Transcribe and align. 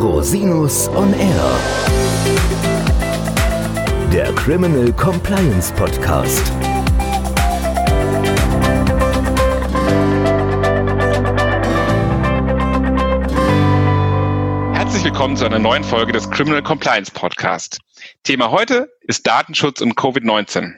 Rosinus 0.00 0.88
on 0.88 1.12
Air. 1.12 1.60
Der 4.10 4.32
Criminal 4.32 4.90
Compliance 4.94 5.70
Podcast. 5.74 6.50
Herzlich 14.72 15.04
willkommen 15.04 15.36
zu 15.36 15.44
einer 15.44 15.58
neuen 15.58 15.84
Folge 15.84 16.12
des 16.12 16.30
Criminal 16.30 16.62
Compliance 16.62 17.10
Podcast. 17.10 17.78
Thema 18.22 18.50
heute 18.50 18.90
ist 19.02 19.26
Datenschutz 19.26 19.82
und 19.82 19.96
Covid-19. 19.96 20.76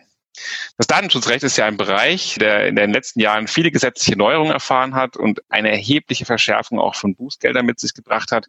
Das 0.79 0.89
Datenschutzrecht 0.89 1.45
ist 1.45 1.57
ja 1.57 1.67
ein 1.67 1.77
Bereich, 1.77 2.39
der 2.41 2.67
in 2.67 2.75
den 2.75 2.91
letzten 2.91 3.21
Jahren 3.21 3.47
viele 3.47 3.71
gesetzliche 3.71 4.19
Neuerungen 4.19 4.51
erfahren 4.51 4.97
hat 4.97 5.17
und 5.17 5.41
eine 5.49 5.71
erhebliche 5.71 6.25
Verschärfung 6.25 6.81
auch 6.81 6.97
von 6.97 7.15
Bußgeldern 7.15 7.65
mit 7.65 7.79
sich 7.79 7.95
gebracht 7.95 8.33
hat 8.33 8.49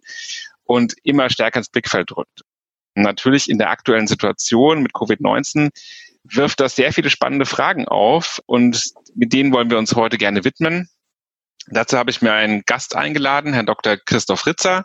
und 0.63 0.95
immer 1.03 1.29
stärker 1.29 1.59
ins 1.59 1.69
Blickfeld 1.69 2.11
drückt. 2.11 2.41
Natürlich 2.95 3.49
in 3.49 3.57
der 3.57 3.69
aktuellen 3.69 4.07
Situation 4.07 4.83
mit 4.83 4.93
Covid-19 4.93 5.69
wirft 6.23 6.59
das 6.59 6.75
sehr 6.75 6.93
viele 6.93 7.09
spannende 7.09 7.45
Fragen 7.45 7.87
auf 7.87 8.39
und 8.45 8.91
mit 9.15 9.33
denen 9.33 9.51
wollen 9.51 9.69
wir 9.69 9.77
uns 9.77 9.95
heute 9.95 10.17
gerne 10.17 10.43
widmen. 10.43 10.89
Dazu 11.67 11.97
habe 11.97 12.11
ich 12.11 12.21
mir 12.21 12.33
einen 12.33 12.63
Gast 12.65 12.95
eingeladen, 12.95 13.53
Herrn 13.53 13.65
Dr. 13.65 13.97
Christoph 13.97 14.45
Ritzer. 14.45 14.83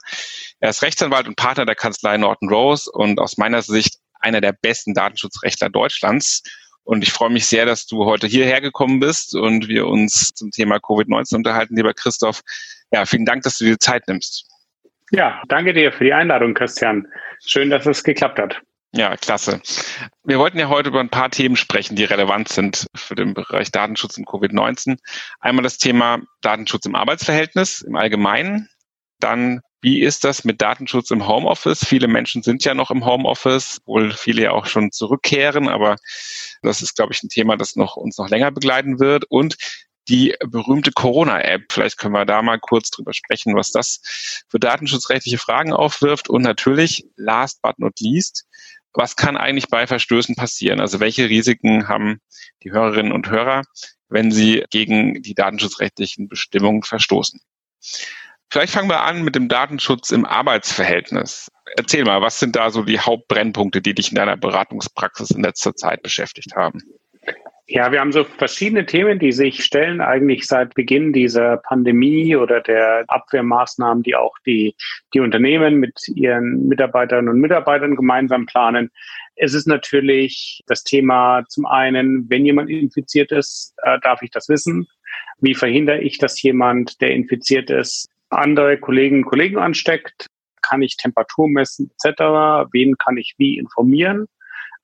Er 0.60 0.70
ist 0.70 0.82
Rechtsanwalt 0.82 1.26
und 1.26 1.36
Partner 1.36 1.66
der 1.66 1.74
Kanzlei 1.74 2.16
Norton 2.16 2.48
Rose 2.48 2.90
und 2.90 3.18
aus 3.18 3.36
meiner 3.36 3.62
Sicht 3.62 3.98
einer 4.20 4.40
der 4.40 4.52
besten 4.52 4.94
Datenschutzrechtler 4.94 5.70
Deutschlands. 5.70 6.42
Und 6.84 7.02
ich 7.02 7.12
freue 7.12 7.30
mich 7.30 7.46
sehr, 7.46 7.66
dass 7.66 7.86
du 7.86 8.04
heute 8.04 8.26
hierher 8.26 8.60
gekommen 8.60 9.00
bist 9.00 9.34
und 9.34 9.68
wir 9.68 9.86
uns 9.86 10.30
zum 10.34 10.50
Thema 10.50 10.76
Covid-19 10.76 11.36
unterhalten, 11.36 11.76
lieber 11.76 11.94
Christoph. 11.94 12.42
Ja, 12.92 13.04
vielen 13.04 13.26
Dank, 13.26 13.42
dass 13.42 13.58
du 13.58 13.64
dir 13.64 13.78
Zeit 13.78 14.08
nimmst. 14.08 14.46
Ja, 15.10 15.42
danke 15.48 15.72
dir 15.72 15.92
für 15.92 16.04
die 16.04 16.12
Einladung, 16.12 16.54
Christian. 16.54 17.06
Schön, 17.44 17.70
dass 17.70 17.86
es 17.86 18.04
geklappt 18.04 18.38
hat. 18.38 18.60
Ja, 18.92 19.16
klasse. 19.16 19.60
Wir 20.24 20.38
wollten 20.38 20.58
ja 20.58 20.68
heute 20.68 20.88
über 20.88 21.00
ein 21.00 21.10
paar 21.10 21.30
Themen 21.30 21.56
sprechen, 21.56 21.94
die 21.94 22.04
relevant 22.04 22.48
sind 22.48 22.86
für 22.94 23.14
den 23.14 23.34
Bereich 23.34 23.70
Datenschutz 23.70 24.16
und 24.16 24.26
Covid-19. 24.26 24.98
Einmal 25.40 25.62
das 25.62 25.76
Thema 25.76 26.20
Datenschutz 26.40 26.86
im 26.86 26.94
Arbeitsverhältnis 26.94 27.82
im 27.82 27.96
Allgemeinen. 27.96 28.68
Dann, 29.20 29.60
wie 29.82 30.00
ist 30.00 30.24
das 30.24 30.44
mit 30.44 30.62
Datenschutz 30.62 31.10
im 31.10 31.28
Homeoffice? 31.28 31.84
Viele 31.84 32.08
Menschen 32.08 32.42
sind 32.42 32.64
ja 32.64 32.72
noch 32.72 32.90
im 32.90 33.04
Homeoffice, 33.04 33.80
wohl 33.84 34.12
viele 34.12 34.42
ja 34.44 34.50
auch 34.52 34.66
schon 34.66 34.90
zurückkehren, 34.90 35.68
aber 35.68 35.96
das 36.62 36.80
ist, 36.80 36.96
glaube 36.96 37.12
ich, 37.12 37.22
ein 37.22 37.28
Thema, 37.28 37.56
das 37.56 37.76
noch, 37.76 37.96
uns 37.96 38.16
noch 38.16 38.30
länger 38.30 38.50
begleiten 38.50 38.98
wird. 39.00 39.24
Und 39.28 39.56
die 40.08 40.34
berühmte 40.46 40.92
Corona-App. 40.92 41.72
Vielleicht 41.72 41.98
können 41.98 42.14
wir 42.14 42.24
da 42.24 42.42
mal 42.42 42.58
kurz 42.58 42.90
drüber 42.90 43.12
sprechen, 43.12 43.54
was 43.54 43.70
das 43.70 44.00
für 44.48 44.58
datenschutzrechtliche 44.58 45.38
Fragen 45.38 45.72
aufwirft. 45.72 46.28
Und 46.28 46.42
natürlich, 46.42 47.04
last 47.16 47.60
but 47.62 47.78
not 47.78 48.00
least, 48.00 48.46
was 48.92 49.16
kann 49.16 49.36
eigentlich 49.36 49.68
bei 49.68 49.86
Verstößen 49.86 50.34
passieren? 50.34 50.80
Also 50.80 51.00
welche 51.00 51.28
Risiken 51.28 51.88
haben 51.88 52.20
die 52.62 52.72
Hörerinnen 52.72 53.12
und 53.12 53.30
Hörer, 53.30 53.62
wenn 54.08 54.30
sie 54.32 54.64
gegen 54.70 55.22
die 55.22 55.34
datenschutzrechtlichen 55.34 56.28
Bestimmungen 56.28 56.82
verstoßen? 56.82 57.40
Vielleicht 58.50 58.72
fangen 58.72 58.88
wir 58.88 59.02
an 59.02 59.22
mit 59.22 59.34
dem 59.34 59.48
Datenschutz 59.48 60.10
im 60.10 60.24
Arbeitsverhältnis. 60.24 61.50
Erzähl 61.76 62.04
mal, 62.04 62.22
was 62.22 62.40
sind 62.40 62.56
da 62.56 62.70
so 62.70 62.82
die 62.82 62.98
Hauptbrennpunkte, 62.98 63.82
die 63.82 63.94
dich 63.94 64.08
in 64.08 64.14
deiner 64.14 64.38
Beratungspraxis 64.38 65.30
in 65.30 65.42
letzter 65.42 65.74
Zeit 65.74 66.02
beschäftigt 66.02 66.56
haben? 66.56 66.80
Ja, 67.70 67.92
wir 67.92 68.00
haben 68.00 68.12
so 68.12 68.24
verschiedene 68.24 68.86
Themen, 68.86 69.18
die 69.18 69.30
sich 69.30 69.62
stellen 69.62 70.00
eigentlich 70.00 70.46
seit 70.46 70.72
Beginn 70.72 71.12
dieser 71.12 71.58
Pandemie 71.58 72.34
oder 72.34 72.62
der 72.62 73.04
Abwehrmaßnahmen, 73.08 74.02
die 74.02 74.16
auch 74.16 74.34
die, 74.46 74.74
die 75.12 75.20
Unternehmen 75.20 75.74
mit 75.74 76.08
ihren 76.08 76.66
Mitarbeiterinnen 76.66 77.28
und 77.28 77.40
Mitarbeitern 77.42 77.94
gemeinsam 77.94 78.46
planen. 78.46 78.90
Es 79.36 79.52
ist 79.52 79.66
natürlich 79.66 80.62
das 80.66 80.82
Thema 80.82 81.44
zum 81.48 81.66
einen, 81.66 82.30
wenn 82.30 82.46
jemand 82.46 82.70
infiziert 82.70 83.32
ist, 83.32 83.74
äh, 83.82 83.98
darf 84.00 84.22
ich 84.22 84.30
das 84.30 84.48
wissen? 84.48 84.88
Wie 85.40 85.54
verhindere 85.54 86.00
ich, 86.00 86.16
dass 86.16 86.40
jemand, 86.40 87.02
der 87.02 87.10
infiziert 87.10 87.68
ist, 87.68 88.08
andere 88.30 88.78
Kolleginnen 88.78 89.24
und 89.24 89.28
Kollegen 89.28 89.58
ansteckt? 89.58 90.26
Kann 90.62 90.80
ich 90.80 90.96
Temperatur 90.96 91.50
messen 91.50 91.90
etc.? 92.02 92.18
Wen 92.72 92.96
kann 92.96 93.18
ich 93.18 93.34
wie 93.36 93.58
informieren? 93.58 94.26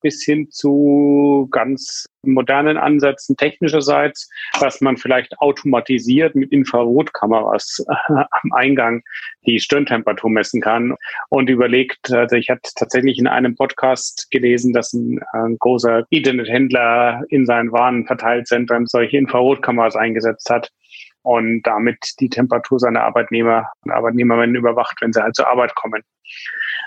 Bis 0.04 0.22
hin 0.22 0.50
zu 0.50 1.48
ganz 1.50 2.04
modernen 2.22 2.76
Ansätzen 2.76 3.36
technischerseits, 3.36 4.28
dass 4.60 4.80
man 4.82 4.98
vielleicht 4.98 5.38
automatisiert 5.38 6.34
mit 6.34 6.52
Infrarotkameras 6.52 7.84
äh, 7.88 8.12
am 8.12 8.52
Eingang 8.52 9.02
die 9.46 9.58
Stirntemperatur 9.58 10.30
messen 10.30 10.60
kann. 10.60 10.94
Und 11.30 11.48
überlegt, 11.48 12.12
also 12.12 12.36
ich 12.36 12.50
hatte 12.50 12.70
tatsächlich 12.76 13.18
in 13.18 13.26
einem 13.26 13.56
Podcast 13.56 14.30
gelesen, 14.30 14.74
dass 14.74 14.92
ein, 14.92 15.20
ein 15.32 15.56
großer 15.58 16.04
Internethändler 16.10 17.22
in 17.30 17.46
seinen 17.46 17.72
Warenverteilzentren 17.72 18.86
solche 18.86 19.16
Infrarotkameras 19.16 19.96
eingesetzt 19.96 20.50
hat 20.50 20.70
und 21.24 21.62
damit 21.62 22.20
die 22.20 22.28
Temperatur 22.28 22.78
seiner 22.78 23.02
Arbeitnehmer 23.02 23.70
und 23.82 23.90
Arbeitnehmerinnen 23.90 24.54
überwacht, 24.54 24.98
wenn 25.00 25.12
sie 25.12 25.22
halt 25.22 25.34
zur 25.34 25.48
Arbeit 25.48 25.74
kommen. 25.74 26.02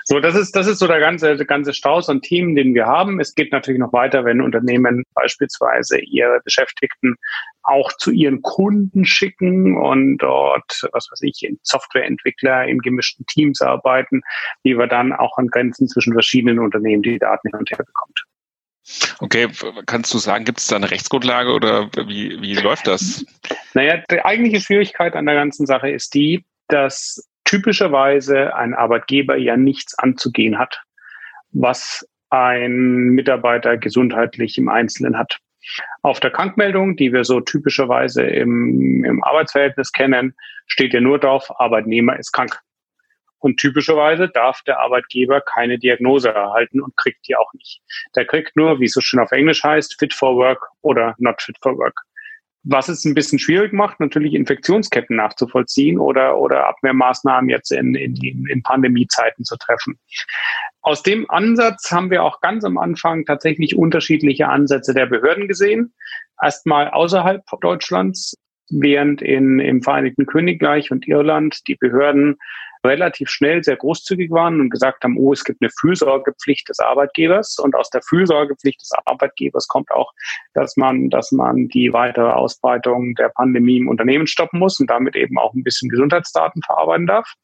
So, 0.04 0.20
das 0.20 0.34
ist, 0.36 0.56
das 0.56 0.66
ist 0.66 0.78
so 0.78 0.86
der 0.86 1.00
ganze, 1.00 1.36
der 1.36 1.44
ganze 1.44 1.74
Strauß 1.74 2.08
an 2.08 2.22
Themen, 2.22 2.54
den 2.54 2.74
wir 2.74 2.86
haben. 2.86 3.20
Es 3.20 3.34
geht 3.34 3.52
natürlich 3.52 3.80
noch 3.80 3.92
weiter, 3.92 4.24
wenn 4.24 4.40
Unternehmen 4.40 5.02
beispielsweise 5.12 5.98
ihre 5.98 6.40
Beschäftigten 6.44 7.16
auch 7.62 7.92
zu 7.98 8.10
ihren 8.10 8.40
Kunden 8.40 9.04
schicken 9.04 9.76
und 9.76 10.18
dort, 10.18 10.88
was 10.92 11.08
weiß 11.10 11.22
ich, 11.22 11.42
in 11.42 11.58
Softwareentwickler 11.62 12.66
in 12.66 12.78
gemischten 12.78 13.26
Teams 13.26 13.60
arbeiten, 13.60 14.22
wie 14.62 14.78
wir 14.78 14.86
dann 14.86 15.12
auch 15.12 15.36
an 15.36 15.48
Grenzen 15.48 15.88
zwischen 15.88 16.12
verschiedenen 16.12 16.60
Unternehmen 16.60 17.02
die 17.02 17.18
Daten 17.18 17.48
hin 17.50 17.58
und 17.58 17.70
her 17.70 17.84
bekommt. 17.84 18.24
Okay, 19.20 19.48
kannst 19.86 20.12
du 20.14 20.18
sagen, 20.18 20.44
gibt 20.44 20.58
es 20.58 20.66
da 20.66 20.76
eine 20.76 20.90
Rechtsgrundlage 20.90 21.52
oder 21.52 21.90
wie, 22.06 22.40
wie 22.40 22.54
läuft 22.54 22.86
das? 22.86 23.24
Naja, 23.74 24.02
die 24.10 24.24
eigentliche 24.24 24.60
Schwierigkeit 24.60 25.14
an 25.14 25.26
der 25.26 25.34
ganzen 25.34 25.66
Sache 25.66 25.90
ist 25.90 26.14
die, 26.14 26.44
dass 26.68 27.28
typischerweise 27.44 28.54
ein 28.54 28.74
Arbeitgeber 28.74 29.36
ja 29.36 29.56
nichts 29.56 29.98
anzugehen 29.98 30.58
hat, 30.58 30.82
was 31.52 32.06
ein 32.30 33.10
Mitarbeiter 33.10 33.78
gesundheitlich 33.78 34.58
im 34.58 34.68
Einzelnen 34.68 35.18
hat. 35.18 35.38
Auf 36.02 36.20
der 36.20 36.30
Krankmeldung, 36.30 36.96
die 36.96 37.12
wir 37.12 37.24
so 37.24 37.40
typischerweise 37.40 38.22
im, 38.22 39.04
im 39.04 39.24
Arbeitsverhältnis 39.24 39.92
kennen, 39.92 40.34
steht 40.66 40.94
ja 40.94 41.00
nur 41.00 41.18
drauf, 41.18 41.50
Arbeitnehmer 41.58 42.18
ist 42.18 42.32
krank. 42.32 42.58
Und 43.38 43.58
typischerweise 43.58 44.28
darf 44.28 44.62
der 44.62 44.80
Arbeitgeber 44.80 45.40
keine 45.40 45.78
Diagnose 45.78 46.30
erhalten 46.30 46.80
und 46.80 46.96
kriegt 46.96 47.26
die 47.28 47.36
auch 47.36 47.52
nicht. 47.54 47.80
Der 48.16 48.26
kriegt 48.26 48.56
nur, 48.56 48.80
wie 48.80 48.86
es 48.86 48.92
so 48.92 49.00
schön 49.00 49.20
auf 49.20 49.32
Englisch 49.32 49.62
heißt, 49.62 49.98
fit 49.98 50.12
for 50.12 50.36
work 50.36 50.66
oder 50.82 51.14
not 51.18 51.40
fit 51.40 51.56
for 51.62 51.76
work 51.78 51.94
was 52.64 52.88
es 52.88 53.04
ein 53.04 53.14
bisschen 53.14 53.38
schwierig 53.38 53.72
macht, 53.72 53.98
natürlich 53.98 54.34
Infektionsketten 54.34 55.16
nachzuvollziehen 55.16 55.98
oder, 55.98 56.38
oder 56.38 56.66
Abwehrmaßnahmen 56.68 57.48
jetzt 57.48 57.72
in, 57.72 57.94
in, 57.94 58.46
in 58.46 58.62
Pandemiezeiten 58.62 59.44
zu 59.44 59.56
treffen. 59.56 59.98
Aus 60.82 61.02
dem 61.02 61.30
Ansatz 61.30 61.90
haben 61.90 62.10
wir 62.10 62.22
auch 62.22 62.40
ganz 62.40 62.64
am 62.64 62.76
Anfang 62.76 63.24
tatsächlich 63.24 63.76
unterschiedliche 63.76 64.48
Ansätze 64.48 64.92
der 64.92 65.06
Behörden 65.06 65.48
gesehen. 65.48 65.94
Erstmal 66.42 66.90
außerhalb 66.90 67.42
Deutschlands, 67.60 68.34
während 68.70 69.22
in, 69.22 69.60
im 69.60 69.82
Vereinigten 69.82 70.26
Königreich 70.26 70.90
und 70.90 71.08
Irland 71.08 71.66
die 71.68 71.76
Behörden 71.76 72.36
relativ 72.84 73.28
schnell 73.28 73.62
sehr 73.62 73.76
großzügig 73.76 74.30
waren 74.30 74.60
und 74.60 74.70
gesagt 74.70 75.04
haben, 75.04 75.16
oh, 75.18 75.32
es 75.32 75.44
gibt 75.44 75.62
eine 75.62 75.70
Fürsorgepflicht 75.78 76.68
des 76.68 76.80
Arbeitgebers. 76.80 77.58
Und 77.58 77.74
aus 77.74 77.90
der 77.90 78.02
Fürsorgepflicht 78.02 78.80
des 78.80 78.90
Arbeitgebers 79.06 79.68
kommt 79.68 79.90
auch, 79.90 80.12
dass 80.54 80.76
man, 80.76 81.10
dass 81.10 81.32
man 81.32 81.68
die 81.68 81.92
weitere 81.92 82.30
Ausbreitung 82.30 83.14
der 83.14 83.30
Pandemie 83.30 83.78
im 83.78 83.88
Unternehmen 83.88 84.26
stoppen 84.26 84.58
muss 84.58 84.80
und 84.80 84.88
damit 84.88 85.16
eben 85.16 85.38
auch 85.38 85.54
ein 85.54 85.62
bisschen 85.62 85.88
Gesundheitsdaten 85.88 86.62
verarbeiten 86.62 87.06
darf 87.06 87.34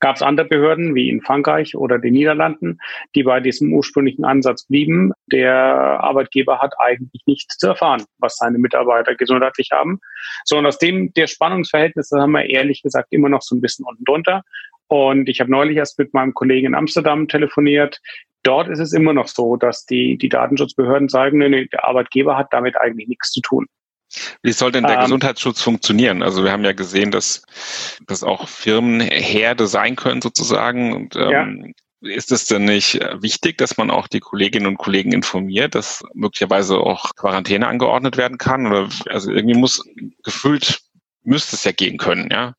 gab 0.00 0.16
es 0.16 0.22
andere 0.22 0.46
Behörden 0.46 0.94
wie 0.94 1.08
in 1.08 1.22
Frankreich 1.22 1.76
oder 1.76 1.98
den 1.98 2.14
Niederlanden, 2.14 2.78
die 3.14 3.22
bei 3.22 3.40
diesem 3.40 3.72
ursprünglichen 3.72 4.24
Ansatz 4.24 4.66
blieben. 4.66 5.12
Der 5.32 5.54
Arbeitgeber 5.54 6.60
hat 6.60 6.74
eigentlich 6.78 7.22
nichts 7.26 7.56
zu 7.56 7.68
erfahren, 7.68 8.04
was 8.18 8.36
seine 8.36 8.58
Mitarbeiter 8.58 9.14
gesundheitlich 9.14 9.70
haben. 9.72 10.00
So, 10.44 10.58
und 10.58 10.66
aus 10.66 10.78
dem 10.78 11.12
der 11.14 11.26
Spannungsverhältnis, 11.26 12.08
das 12.08 12.20
haben 12.20 12.32
wir 12.32 12.48
ehrlich 12.48 12.82
gesagt 12.82 13.12
immer 13.12 13.28
noch 13.28 13.42
so 13.42 13.54
ein 13.54 13.60
bisschen 13.60 13.84
unten 13.86 14.04
drunter. 14.04 14.42
Und 14.88 15.28
ich 15.28 15.40
habe 15.40 15.50
neulich 15.50 15.76
erst 15.76 15.98
mit 15.98 16.12
meinem 16.14 16.34
Kollegen 16.34 16.68
in 16.68 16.74
Amsterdam 16.74 17.28
telefoniert. 17.28 18.00
Dort 18.42 18.68
ist 18.68 18.78
es 18.78 18.92
immer 18.92 19.14
noch 19.14 19.28
so, 19.28 19.56
dass 19.56 19.86
die, 19.86 20.18
die 20.18 20.28
Datenschutzbehörden 20.28 21.08
sagen, 21.08 21.38
nee, 21.38 21.66
der 21.66 21.86
Arbeitgeber 21.86 22.36
hat 22.36 22.52
damit 22.52 22.76
eigentlich 22.76 23.08
nichts 23.08 23.30
zu 23.32 23.40
tun. 23.40 23.66
Wie 24.42 24.52
soll 24.52 24.72
denn 24.72 24.84
der 24.84 24.96
ähm, 24.96 25.02
Gesundheitsschutz 25.02 25.62
funktionieren? 25.62 26.22
Also 26.22 26.44
wir 26.44 26.52
haben 26.52 26.64
ja 26.64 26.72
gesehen, 26.72 27.10
dass, 27.10 27.42
dass 28.06 28.22
auch 28.22 28.48
Firmen 28.48 29.00
Herde 29.00 29.66
sein 29.66 29.96
können 29.96 30.22
sozusagen. 30.22 30.92
Und, 30.94 31.16
ähm, 31.16 31.30
ja. 31.30 31.46
Ist 32.00 32.32
es 32.32 32.44
denn 32.44 32.66
nicht 32.66 33.00
wichtig, 33.22 33.56
dass 33.56 33.78
man 33.78 33.90
auch 33.90 34.08
die 34.08 34.20
Kolleginnen 34.20 34.66
und 34.66 34.76
Kollegen 34.76 35.12
informiert, 35.12 35.74
dass 35.74 36.04
möglicherweise 36.12 36.76
auch 36.76 37.14
Quarantäne 37.16 37.66
angeordnet 37.66 38.18
werden 38.18 38.36
kann? 38.36 38.66
Oder 38.66 38.90
also 39.08 39.32
irgendwie 39.32 39.58
muss 39.58 39.82
gefühlt 40.22 40.80
müsste 41.22 41.56
es 41.56 41.64
ja 41.64 41.72
gehen 41.72 41.96
können, 41.96 42.28
ja? 42.30 42.54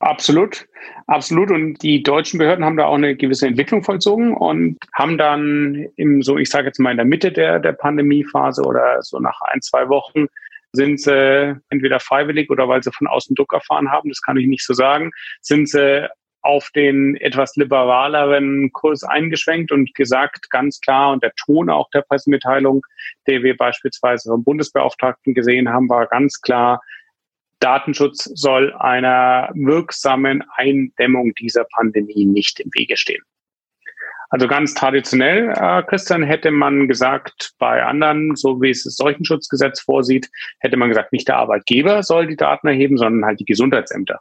Absolut, 0.00 0.66
absolut. 1.08 1.50
Und 1.50 1.82
die 1.82 2.04
deutschen 2.04 2.38
Behörden 2.38 2.64
haben 2.64 2.76
da 2.76 2.84
auch 2.84 2.94
eine 2.94 3.16
gewisse 3.16 3.48
Entwicklung 3.48 3.82
vollzogen 3.82 4.32
und 4.32 4.78
haben 4.94 5.18
dann 5.18 5.88
im, 5.96 6.22
so 6.22 6.38
ich 6.38 6.50
sage 6.50 6.68
jetzt 6.68 6.78
mal 6.78 6.92
in 6.92 6.98
der 6.98 7.06
Mitte 7.06 7.32
der, 7.32 7.58
der 7.58 7.72
Pandemiephase 7.72 8.62
oder 8.62 9.02
so 9.02 9.18
nach 9.18 9.40
ein, 9.52 9.60
zwei 9.60 9.88
Wochen 9.88 10.26
sind 10.72 11.00
sie 11.00 11.56
entweder 11.70 12.00
freiwillig 12.00 12.50
oder 12.50 12.68
weil 12.68 12.82
sie 12.82 12.92
von 12.92 13.06
außen 13.06 13.34
Druck 13.34 13.52
erfahren 13.52 13.90
haben, 13.90 14.08
das 14.08 14.22
kann 14.22 14.36
ich 14.36 14.46
nicht 14.46 14.64
so 14.64 14.74
sagen, 14.74 15.10
sind 15.40 15.68
sie 15.68 16.08
auf 16.42 16.70
den 16.74 17.16
etwas 17.16 17.56
liberaleren 17.56 18.72
Kurs 18.72 19.02
eingeschwenkt 19.02 19.72
und 19.72 19.94
gesagt, 19.94 20.50
ganz 20.50 20.80
klar, 20.80 21.12
und 21.12 21.22
der 21.22 21.32
Ton 21.34 21.68
auch 21.68 21.90
der 21.90 22.02
Pressemitteilung, 22.02 22.82
der 23.26 23.42
wir 23.42 23.56
beispielsweise 23.56 24.30
vom 24.30 24.44
Bundesbeauftragten 24.44 25.34
gesehen 25.34 25.68
haben, 25.68 25.88
war 25.88 26.06
ganz 26.06 26.40
klar, 26.40 26.80
Datenschutz 27.60 28.24
soll 28.34 28.72
einer 28.74 29.50
wirksamen 29.54 30.44
Eindämmung 30.54 31.34
dieser 31.34 31.64
Pandemie 31.64 32.24
nicht 32.24 32.60
im 32.60 32.70
Wege 32.72 32.96
stehen. 32.96 33.22
Also 34.30 34.46
ganz 34.46 34.74
traditionell, 34.74 35.50
äh, 35.56 35.82
Christian, 35.84 36.22
hätte 36.22 36.50
man 36.50 36.86
gesagt, 36.86 37.52
bei 37.58 37.82
anderen, 37.82 38.36
so 38.36 38.60
wie 38.60 38.70
es 38.70 38.84
das 38.84 38.96
Seuchenschutzgesetz 38.96 39.80
vorsieht, 39.80 40.28
hätte 40.60 40.76
man 40.76 40.90
gesagt, 40.90 41.12
nicht 41.12 41.28
der 41.28 41.38
Arbeitgeber 41.38 42.02
soll 42.02 42.26
die 42.26 42.36
Daten 42.36 42.66
erheben, 42.66 42.98
sondern 42.98 43.24
halt 43.24 43.40
die 43.40 43.46
Gesundheitsämter 43.46 44.20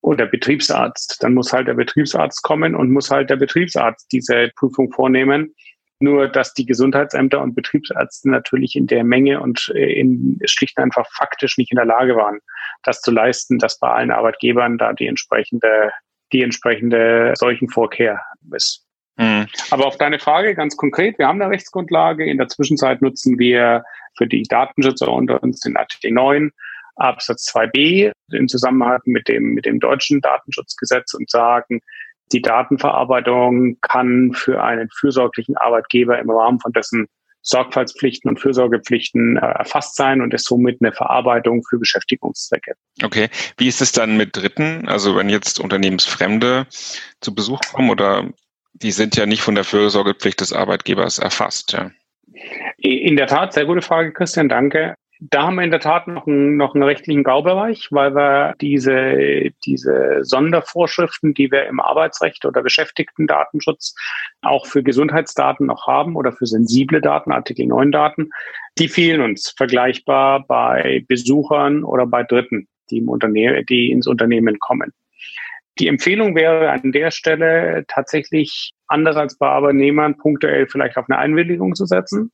oder 0.00 0.18
der 0.18 0.26
Betriebsarzt. 0.26 1.22
Dann 1.22 1.34
muss 1.34 1.52
halt 1.52 1.68
der 1.68 1.74
Betriebsarzt 1.74 2.42
kommen 2.42 2.74
und 2.74 2.92
muss 2.92 3.10
halt 3.10 3.28
der 3.28 3.36
Betriebsarzt 3.36 4.10
diese 4.12 4.50
Prüfung 4.56 4.90
vornehmen. 4.92 5.54
Nur, 5.98 6.28
dass 6.28 6.54
die 6.54 6.66
Gesundheitsämter 6.66 7.40
und 7.40 7.54
Betriebsärzte 7.54 8.30
natürlich 8.30 8.76
in 8.76 8.86
der 8.86 9.02
Menge 9.02 9.40
und 9.40 9.72
äh, 9.74 9.98
in, 9.98 10.38
schlicht 10.44 10.78
einfach 10.78 11.06
faktisch 11.14 11.58
nicht 11.58 11.72
in 11.72 11.76
der 11.76 11.86
Lage 11.86 12.16
waren, 12.16 12.38
das 12.82 13.00
zu 13.00 13.10
leisten, 13.10 13.58
dass 13.58 13.78
bei 13.78 13.88
allen 13.88 14.10
Arbeitgebern 14.10 14.78
da 14.78 14.92
die 14.92 15.06
entsprechende, 15.06 15.90
die 16.32 16.42
entsprechende 16.42 17.32
Seuchenvorkehr 17.36 18.20
ist. 18.52 18.85
Mhm. 19.16 19.46
Aber 19.70 19.86
auf 19.86 19.96
deine 19.96 20.18
Frage 20.18 20.54
ganz 20.54 20.76
konkret, 20.76 21.18
wir 21.18 21.26
haben 21.26 21.40
eine 21.40 21.50
Rechtsgrundlage. 21.50 22.24
In 22.24 22.38
der 22.38 22.48
Zwischenzeit 22.48 23.02
nutzen 23.02 23.38
wir 23.38 23.84
für 24.16 24.26
die 24.26 24.42
Datenschützer 24.42 25.10
unter 25.10 25.42
uns 25.42 25.60
den 25.60 25.76
Artikel 25.76 26.12
9 26.12 26.50
Absatz 26.96 27.52
2b 27.54 28.12
im 28.32 28.48
Zusammenhang 28.48 29.00
mit 29.04 29.28
dem, 29.28 29.54
mit 29.54 29.66
dem 29.66 29.80
deutschen 29.80 30.20
Datenschutzgesetz 30.20 31.14
und 31.14 31.30
sagen, 31.30 31.80
die 32.32 32.42
Datenverarbeitung 32.42 33.78
kann 33.82 34.32
für 34.32 34.62
einen 34.62 34.88
fürsorglichen 34.90 35.56
Arbeitgeber 35.56 36.18
im 36.18 36.30
Rahmen 36.30 36.58
von 36.58 36.72
dessen 36.72 37.06
Sorgfaltspflichten 37.42 38.28
und 38.28 38.40
Fürsorgepflichten 38.40 39.36
äh, 39.36 39.40
erfasst 39.40 39.94
sein 39.94 40.20
und 40.20 40.34
ist 40.34 40.46
somit 40.46 40.78
eine 40.80 40.92
Verarbeitung 40.92 41.62
für 41.68 41.78
Beschäftigungszwecke. 41.78 42.74
Okay. 43.04 43.28
Wie 43.56 43.68
ist 43.68 43.80
es 43.80 43.92
dann 43.92 44.16
mit 44.16 44.36
Dritten? 44.36 44.88
Also 44.88 45.14
wenn 45.14 45.28
jetzt 45.28 45.60
Unternehmensfremde 45.60 46.66
zu 47.20 47.34
Besuch 47.34 47.60
kommen 47.72 47.90
oder 47.90 48.28
die 48.82 48.90
sind 48.90 49.16
ja 49.16 49.26
nicht 49.26 49.42
von 49.42 49.54
der 49.54 49.64
Fürsorgepflicht 49.64 50.40
des 50.40 50.52
Arbeitgebers 50.52 51.18
erfasst, 51.18 51.72
ja? 51.72 51.90
In 52.78 53.16
der 53.16 53.26
Tat, 53.26 53.54
sehr 53.54 53.64
gute 53.64 53.82
Frage, 53.82 54.12
Christian, 54.12 54.48
danke. 54.48 54.94
Da 55.18 55.44
haben 55.44 55.54
wir 55.56 55.64
in 55.64 55.70
der 55.70 55.80
Tat 55.80 56.08
noch 56.08 56.26
einen, 56.26 56.58
noch 56.58 56.74
einen 56.74 56.84
rechtlichen 56.84 57.24
Graubereich, 57.24 57.88
weil 57.90 58.14
wir 58.14 58.54
diese, 58.60 59.50
diese 59.64 60.18
Sondervorschriften, 60.20 61.32
die 61.32 61.50
wir 61.50 61.66
im 61.66 61.80
Arbeitsrecht 61.80 62.44
oder 62.44 62.62
Beschäftigten-Datenschutz 62.62 63.94
auch 64.42 64.66
für 64.66 64.82
Gesundheitsdaten 64.82 65.66
noch 65.66 65.86
haben 65.86 66.16
oder 66.16 66.32
für 66.32 66.44
sensible 66.44 67.00
Daten, 67.00 67.32
Artikel 67.32 67.66
9 67.66 67.92
Daten, 67.92 68.28
die 68.76 68.88
fehlen 68.88 69.22
uns 69.22 69.54
vergleichbar 69.56 70.44
bei 70.46 71.02
Besuchern 71.08 71.82
oder 71.82 72.04
bei 72.04 72.22
Dritten, 72.22 72.68
die, 72.90 72.98
im 72.98 73.08
Unternehmen, 73.08 73.64
die 73.64 73.90
ins 73.90 74.06
Unternehmen 74.06 74.58
kommen. 74.58 74.92
Die 75.78 75.88
Empfehlung 75.88 76.34
wäre 76.34 76.70
an 76.70 76.92
der 76.92 77.10
Stelle 77.10 77.84
tatsächlich 77.86 78.72
anders 78.86 79.16
als 79.16 79.36
bei 79.36 79.48
Arbeitnehmern 79.48 80.16
punktuell 80.16 80.66
vielleicht 80.68 80.96
auf 80.96 81.06
eine 81.08 81.18
Einwilligung 81.18 81.74
zu 81.74 81.84
setzen 81.84 82.32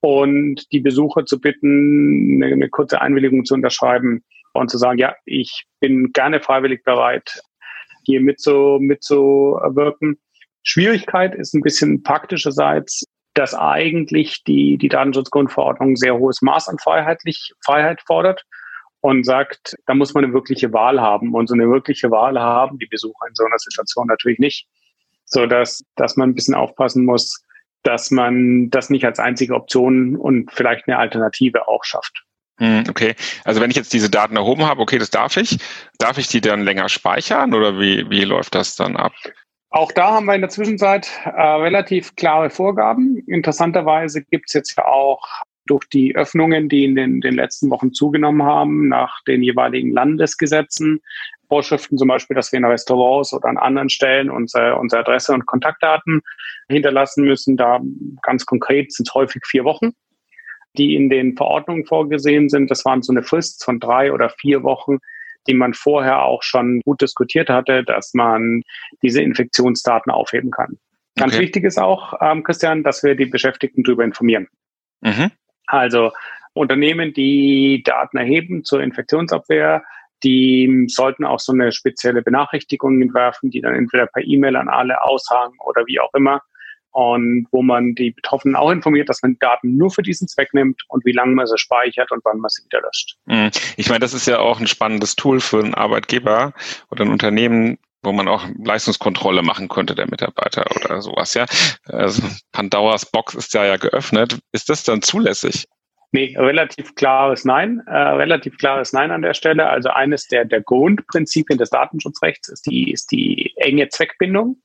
und 0.00 0.66
die 0.72 0.80
Besucher 0.80 1.24
zu 1.24 1.40
bitten, 1.40 2.42
eine, 2.42 2.52
eine 2.52 2.68
kurze 2.68 3.00
Einwilligung 3.00 3.44
zu 3.44 3.54
unterschreiben 3.54 4.24
und 4.54 4.70
zu 4.70 4.78
sagen, 4.78 4.98
ja, 4.98 5.14
ich 5.24 5.66
bin 5.78 6.12
gerne 6.12 6.40
freiwillig 6.40 6.82
bereit, 6.82 7.40
hier 8.04 8.20
mitzu, 8.20 8.78
mitzuwirken. 8.80 10.18
Schwierigkeit 10.62 11.34
ist 11.34 11.54
ein 11.54 11.62
bisschen 11.62 12.02
praktischerseits, 12.02 13.04
dass 13.34 13.54
eigentlich 13.54 14.42
die, 14.44 14.78
die 14.78 14.88
Datenschutzgrundverordnung 14.88 15.94
sehr 15.94 16.18
hohes 16.18 16.42
Maß 16.42 16.68
an 16.68 16.78
Freiheitlich, 16.78 17.52
Freiheit 17.64 18.02
fordert 18.04 18.44
und 19.00 19.24
sagt, 19.24 19.76
da 19.86 19.94
muss 19.94 20.14
man 20.14 20.24
eine 20.24 20.32
wirkliche 20.32 20.72
Wahl 20.72 21.00
haben. 21.00 21.34
Und 21.34 21.48
so 21.48 21.54
eine 21.54 21.68
wirkliche 21.68 22.10
Wahl 22.10 22.38
haben 22.38 22.78
die 22.78 22.86
Besucher 22.86 23.26
in 23.28 23.34
so 23.34 23.44
einer 23.44 23.58
Situation 23.58 24.06
natürlich 24.06 24.38
nicht. 24.38 24.66
So 25.24 25.46
dass, 25.46 25.82
dass 25.96 26.16
man 26.16 26.30
ein 26.30 26.34
bisschen 26.34 26.54
aufpassen 26.54 27.04
muss, 27.04 27.42
dass 27.82 28.10
man 28.10 28.68
das 28.70 28.90
nicht 28.90 29.04
als 29.04 29.18
einzige 29.18 29.54
Option 29.54 30.16
und 30.16 30.50
vielleicht 30.52 30.86
eine 30.86 30.98
Alternative 30.98 31.66
auch 31.68 31.84
schafft. 31.84 32.24
Hm, 32.58 32.84
okay, 32.90 33.14
also 33.44 33.60
wenn 33.60 33.70
ich 33.70 33.76
jetzt 33.76 33.92
diese 33.92 34.10
Daten 34.10 34.36
erhoben 34.36 34.66
habe, 34.66 34.82
okay, 34.82 34.98
das 34.98 35.08
darf 35.08 35.38
ich. 35.38 35.58
Darf 35.98 36.18
ich 36.18 36.28
die 36.28 36.42
dann 36.42 36.60
länger 36.60 36.90
speichern 36.90 37.54
oder 37.54 37.78
wie, 37.78 38.08
wie 38.10 38.24
läuft 38.24 38.54
das 38.54 38.76
dann 38.76 38.96
ab? 38.96 39.12
Auch 39.70 39.92
da 39.92 40.10
haben 40.10 40.26
wir 40.26 40.34
in 40.34 40.40
der 40.42 40.50
Zwischenzeit 40.50 41.08
äh, 41.24 41.40
relativ 41.40 42.16
klare 42.16 42.50
Vorgaben. 42.50 43.22
Interessanterweise 43.28 44.22
gibt 44.24 44.48
es 44.48 44.52
jetzt 44.52 44.76
ja 44.76 44.84
auch 44.84 45.26
durch 45.70 45.88
die 45.88 46.16
Öffnungen, 46.16 46.68
die 46.68 46.84
in 46.84 46.96
den, 46.96 47.20
den 47.20 47.34
letzten 47.34 47.70
Wochen 47.70 47.92
zugenommen 47.92 48.42
haben, 48.42 48.88
nach 48.88 49.22
den 49.24 49.42
jeweiligen 49.42 49.92
Landesgesetzen, 49.92 51.00
Vorschriften, 51.48 51.98
zum 51.98 52.08
Beispiel, 52.08 52.34
dass 52.34 52.52
wir 52.52 52.58
in 52.58 52.64
Restaurants 52.64 53.32
oder 53.32 53.48
an 53.48 53.56
anderen 53.56 53.88
Stellen 53.88 54.30
unsere, 54.30 54.76
unsere 54.76 55.02
Adresse 55.02 55.32
und 55.32 55.46
Kontaktdaten 55.46 56.22
hinterlassen 56.68 57.24
müssen. 57.24 57.56
Da 57.56 57.80
ganz 58.22 58.46
konkret 58.46 58.92
sind 58.92 59.08
es 59.08 59.14
häufig 59.14 59.42
vier 59.46 59.64
Wochen, 59.64 59.90
die 60.76 60.94
in 60.94 61.08
den 61.08 61.36
Verordnungen 61.36 61.86
vorgesehen 61.86 62.48
sind. 62.48 62.70
Das 62.70 62.84
waren 62.84 63.02
so 63.02 63.12
eine 63.12 63.22
Frist 63.22 63.64
von 63.64 63.80
drei 63.80 64.12
oder 64.12 64.30
vier 64.30 64.62
Wochen, 64.62 64.98
die 65.48 65.54
man 65.54 65.74
vorher 65.74 66.22
auch 66.22 66.42
schon 66.42 66.80
gut 66.84 67.00
diskutiert 67.00 67.48
hatte, 67.48 67.82
dass 67.84 68.14
man 68.14 68.62
diese 69.02 69.22
Infektionsdaten 69.22 70.12
aufheben 70.12 70.50
kann. 70.50 70.78
Ganz 71.16 71.34
okay. 71.34 71.42
wichtig 71.42 71.64
ist 71.64 71.78
auch, 71.78 72.14
ähm, 72.20 72.44
Christian, 72.44 72.82
dass 72.84 73.02
wir 73.02 73.14
die 73.14 73.26
Beschäftigten 73.26 73.82
darüber 73.82 74.04
informieren. 74.04 74.48
Mhm. 75.00 75.32
Also 75.70 76.12
Unternehmen, 76.52 77.12
die 77.12 77.82
Daten 77.84 78.16
erheben 78.16 78.64
zur 78.64 78.82
Infektionsabwehr, 78.82 79.82
die 80.22 80.86
sollten 80.88 81.24
auch 81.24 81.40
so 81.40 81.52
eine 81.52 81.72
spezielle 81.72 82.22
Benachrichtigung 82.22 83.00
entwerfen, 83.00 83.50
die 83.50 83.60
dann 83.60 83.74
entweder 83.74 84.06
per 84.06 84.22
E-Mail 84.24 84.56
an 84.56 84.68
alle 84.68 85.02
aushaken 85.02 85.56
oder 85.64 85.86
wie 85.86 86.00
auch 86.00 86.12
immer. 86.14 86.42
Und 86.92 87.46
wo 87.52 87.62
man 87.62 87.94
die 87.94 88.10
Betroffenen 88.10 88.56
auch 88.56 88.70
informiert, 88.70 89.08
dass 89.08 89.22
man 89.22 89.38
Daten 89.38 89.76
nur 89.76 89.92
für 89.92 90.02
diesen 90.02 90.26
Zweck 90.26 90.52
nimmt 90.52 90.82
und 90.88 91.04
wie 91.04 91.12
lange 91.12 91.36
man 91.36 91.46
sie 91.46 91.56
speichert 91.56 92.10
und 92.10 92.24
wann 92.24 92.38
man 92.38 92.48
sie 92.48 92.64
wieder 92.64 92.80
löscht. 92.80 93.16
Mhm. 93.26 93.50
Ich 93.76 93.88
meine, 93.88 94.00
das 94.00 94.12
ist 94.12 94.26
ja 94.26 94.40
auch 94.40 94.58
ein 94.58 94.66
spannendes 94.66 95.14
Tool 95.14 95.38
für 95.38 95.60
einen 95.60 95.74
Arbeitgeber 95.74 96.52
oder 96.90 97.04
ein 97.04 97.12
Unternehmen, 97.12 97.78
wo 98.02 98.12
man 98.12 98.28
auch 98.28 98.46
Leistungskontrolle 98.64 99.42
machen 99.42 99.68
könnte 99.68 99.94
der 99.94 100.08
Mitarbeiter 100.08 100.64
oder 100.84 101.02
sowas, 101.02 101.34
ja. 101.34 101.46
Also 101.86 102.22
Pandoras 102.52 103.10
Box 103.10 103.34
ist 103.34 103.52
ja 103.54 103.64
ja 103.64 103.76
geöffnet. 103.76 104.38
Ist 104.52 104.68
das 104.68 104.84
dann 104.84 105.02
zulässig? 105.02 105.66
Nee, 106.12 106.34
relativ 106.36 106.94
klares 106.96 107.44
Nein. 107.44 107.82
Äh, 107.86 107.96
relativ 107.96 108.56
klares 108.58 108.92
Nein 108.92 109.10
an 109.12 109.22
der 109.22 109.34
Stelle. 109.34 109.68
Also 109.68 109.90
eines 109.90 110.26
der, 110.26 110.44
der 110.44 110.60
Grundprinzipien 110.60 111.58
des 111.58 111.70
Datenschutzrechts 111.70 112.48
ist 112.48 112.66
die, 112.66 112.90
ist 112.90 113.12
die 113.12 113.52
enge 113.56 113.88
Zweckbindung. 113.88 114.60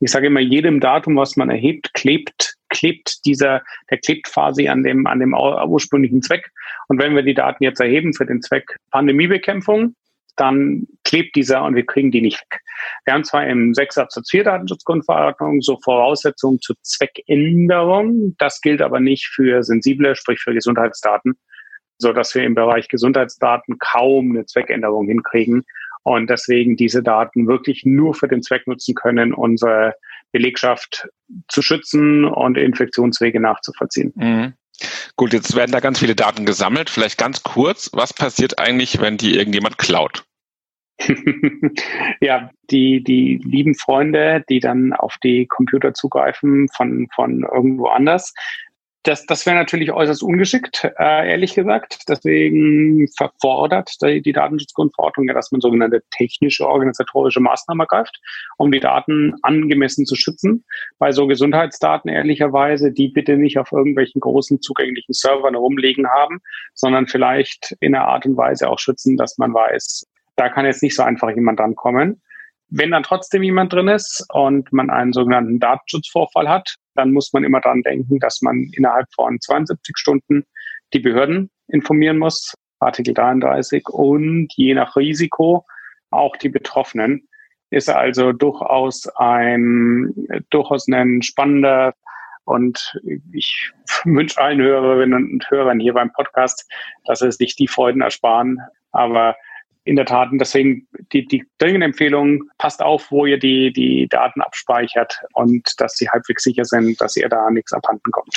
Ich 0.00 0.10
sage 0.10 0.26
immer, 0.26 0.40
jedem 0.40 0.80
Datum, 0.80 1.16
was 1.16 1.36
man 1.36 1.48
erhebt, 1.48 1.94
klebt, 1.94 2.56
klebt 2.68 3.24
dieser, 3.24 3.62
der 3.90 3.98
klebt 3.98 4.24
quasi 4.24 4.68
an 4.68 4.82
dem, 4.82 5.06
an 5.06 5.20
dem 5.20 5.32
ursprünglichen 5.32 6.22
Zweck. 6.22 6.50
Und 6.88 7.00
wenn 7.00 7.14
wir 7.14 7.22
die 7.22 7.34
Daten 7.34 7.62
jetzt 7.62 7.80
erheben 7.80 8.12
für 8.12 8.26
den 8.26 8.42
Zweck 8.42 8.76
Pandemiebekämpfung, 8.90 9.94
dann 10.36 10.86
klebt 11.04 11.36
dieser 11.36 11.62
und 11.64 11.74
wir 11.74 11.84
kriegen 11.84 12.10
die 12.10 12.20
nicht 12.20 12.40
weg. 12.40 12.60
Wir 13.04 13.14
haben 13.14 13.24
zwar 13.24 13.46
im 13.46 13.74
6 13.74 13.98
Absatz 13.98 14.30
4 14.30 14.44
Datenschutzgrundverordnung 14.44 15.60
so 15.60 15.78
Voraussetzungen 15.82 16.60
zur 16.60 16.76
Zweckänderung, 16.82 18.34
das 18.38 18.60
gilt 18.60 18.82
aber 18.82 19.00
nicht 19.00 19.26
für 19.26 19.62
sensible, 19.62 20.16
sprich 20.16 20.40
für 20.40 20.54
Gesundheitsdaten, 20.54 21.34
so 21.98 22.12
dass 22.12 22.34
wir 22.34 22.44
im 22.44 22.54
Bereich 22.54 22.88
Gesundheitsdaten 22.88 23.78
kaum 23.78 24.30
eine 24.30 24.46
Zweckänderung 24.46 25.06
hinkriegen 25.06 25.64
und 26.02 26.28
deswegen 26.30 26.76
diese 26.76 27.02
Daten 27.02 27.46
wirklich 27.46 27.84
nur 27.84 28.14
für 28.14 28.28
den 28.28 28.42
Zweck 28.42 28.66
nutzen 28.66 28.94
können, 28.94 29.32
unsere 29.32 29.94
Belegschaft 30.32 31.08
zu 31.48 31.62
schützen 31.62 32.24
und 32.24 32.56
Infektionswege 32.56 33.38
nachzuvollziehen. 33.38 34.12
Mhm. 34.16 34.54
Gut, 35.16 35.32
jetzt 35.32 35.54
werden 35.54 35.72
da 35.72 35.80
ganz 35.80 35.98
viele 35.98 36.14
Daten 36.14 36.46
gesammelt. 36.46 36.90
Vielleicht 36.90 37.18
ganz 37.18 37.42
kurz, 37.42 37.90
was 37.92 38.12
passiert 38.12 38.58
eigentlich, 38.58 39.00
wenn 39.00 39.18
die 39.18 39.36
irgendjemand 39.36 39.78
klaut? 39.78 40.24
ja, 42.20 42.50
die, 42.70 43.02
die 43.02 43.40
lieben 43.44 43.74
Freunde, 43.74 44.44
die 44.48 44.60
dann 44.60 44.92
auf 44.92 45.16
die 45.22 45.46
Computer 45.46 45.94
zugreifen 45.94 46.68
von, 46.68 47.08
von 47.14 47.42
irgendwo 47.42 47.86
anders, 47.86 48.34
Das, 49.04 49.26
das 49.26 49.44
wäre 49.46 49.56
natürlich 49.56 49.90
äußerst 49.90 50.22
ungeschickt, 50.22 50.84
äh, 50.96 51.30
ehrlich 51.30 51.54
gesagt. 51.54 52.08
Deswegen 52.08 53.08
verfordert 53.16 53.90
die, 54.00 54.32
Datenschutzgrundverordnung 54.32 55.26
ja, 55.26 55.34
dass 55.34 55.50
man 55.50 55.60
sogenannte 55.60 56.02
technische, 56.12 56.68
organisatorische 56.68 57.40
Maßnahmen 57.40 57.80
ergreift, 57.80 58.20
um 58.58 58.70
die 58.70 58.78
Daten 58.78 59.34
angemessen 59.42 60.06
zu 60.06 60.14
schützen. 60.14 60.64
Bei 60.98 61.10
so 61.10 61.26
Gesundheitsdaten 61.26 62.10
ehrlicherweise, 62.10 62.92
die 62.92 63.08
bitte 63.08 63.36
nicht 63.36 63.58
auf 63.58 63.72
irgendwelchen 63.72 64.20
großen 64.20 64.60
zugänglichen 64.60 65.14
Servern 65.14 65.54
herumliegen 65.54 66.06
haben, 66.06 66.38
sondern 66.74 67.08
vielleicht 67.08 67.76
in 67.80 67.96
einer 67.96 68.06
Art 68.06 68.24
und 68.24 68.36
Weise 68.36 68.68
auch 68.68 68.78
schützen, 68.78 69.16
dass 69.16 69.36
man 69.36 69.52
weiß, 69.52 70.06
da 70.36 70.48
kann 70.48 70.64
jetzt 70.64 70.82
nicht 70.82 70.94
so 70.94 71.02
einfach 71.02 71.30
jemand 71.30 71.58
drankommen. 71.58 72.22
Wenn 72.68 72.92
dann 72.92 73.02
trotzdem 73.02 73.42
jemand 73.42 73.72
drin 73.72 73.88
ist 73.88 74.24
und 74.32 74.72
man 74.72 74.90
einen 74.90 75.12
sogenannten 75.12 75.58
Datenschutzvorfall 75.58 76.48
hat, 76.48 76.76
dann 76.94 77.12
muss 77.12 77.32
man 77.32 77.44
immer 77.44 77.60
daran 77.60 77.82
denken, 77.82 78.18
dass 78.18 78.42
man 78.42 78.70
innerhalb 78.72 79.06
von 79.14 79.40
72 79.40 79.96
Stunden 79.96 80.44
die 80.92 81.00
Behörden 81.00 81.50
informieren 81.68 82.18
muss, 82.18 82.54
Artikel 82.80 83.14
33, 83.14 83.88
und 83.88 84.48
je 84.56 84.74
nach 84.74 84.96
Risiko 84.96 85.64
auch 86.10 86.36
die 86.36 86.48
Betroffenen. 86.48 87.28
Ist 87.70 87.88
also 87.88 88.32
durchaus 88.32 89.08
ein, 89.16 90.12
durchaus 90.50 90.86
ein 90.88 91.22
spannender 91.22 91.94
und 92.44 92.98
ich 93.32 93.70
wünsche 94.04 94.40
allen 94.40 94.60
Hörerinnen 94.60 95.32
und 95.32 95.50
Hörern 95.50 95.80
hier 95.80 95.94
beim 95.94 96.12
Podcast, 96.12 96.70
dass 97.06 97.22
es 97.22 97.36
sich 97.36 97.56
die 97.56 97.68
Freuden 97.68 98.02
ersparen. 98.02 98.58
Aber 98.90 99.36
in 99.84 99.96
der 99.96 100.06
Tat, 100.06 100.30
und 100.30 100.38
deswegen 100.38 100.86
die, 101.12 101.26
die 101.26 101.44
dringende 101.58 101.86
Empfehlung, 101.86 102.44
passt 102.58 102.80
auf, 102.80 103.10
wo 103.10 103.26
ihr 103.26 103.38
die, 103.38 103.72
die 103.72 104.06
Daten 104.08 104.40
abspeichert 104.40 105.18
und 105.32 105.68
dass 105.78 105.94
sie 105.94 106.08
halbwegs 106.08 106.44
sicher 106.44 106.64
sind, 106.64 107.00
dass 107.00 107.16
ihr 107.16 107.28
da 107.28 107.50
nichts 107.50 107.72
abhanden 107.72 108.10
kommt. 108.12 108.36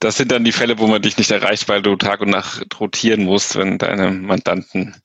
Das 0.00 0.16
sind 0.16 0.32
dann 0.32 0.44
die 0.44 0.52
Fälle, 0.52 0.78
wo 0.78 0.86
man 0.86 1.02
dich 1.02 1.18
nicht 1.18 1.30
erreicht, 1.30 1.68
weil 1.68 1.82
du 1.82 1.96
Tag 1.96 2.20
und 2.20 2.30
Nacht 2.30 2.80
rotieren 2.80 3.24
musst, 3.24 3.56
wenn 3.56 3.78
deine 3.78 4.10
Mandanten 4.10 4.96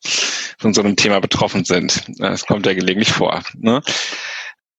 von 0.57 0.73
so 0.73 0.81
einem 0.81 0.95
Thema 0.95 1.19
betroffen 1.19 1.65
sind. 1.65 2.03
Das 2.19 2.45
kommt 2.45 2.65
ja 2.65 2.73
gelegentlich 2.73 3.11
vor. 3.11 3.41
Ne? 3.57 3.81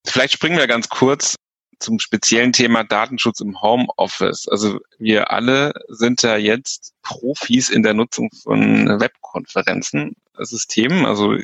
Vielleicht 0.06 0.34
springen 0.34 0.58
wir 0.58 0.66
ganz 0.66 0.88
kurz 0.88 1.36
zum 1.82 1.98
speziellen 1.98 2.52
Thema 2.52 2.84
Datenschutz 2.84 3.40
im 3.40 3.60
Homeoffice. 3.60 4.48
Also 4.48 4.78
wir 4.98 5.30
alle 5.30 5.72
sind 5.88 6.22
ja 6.22 6.36
jetzt 6.36 6.94
Profis 7.02 7.68
in 7.68 7.82
der 7.82 7.94
Nutzung 7.94 8.30
von 8.42 9.00
Webkonferenzen. 9.00 10.16
Systemen. 10.38 11.04
Also 11.04 11.36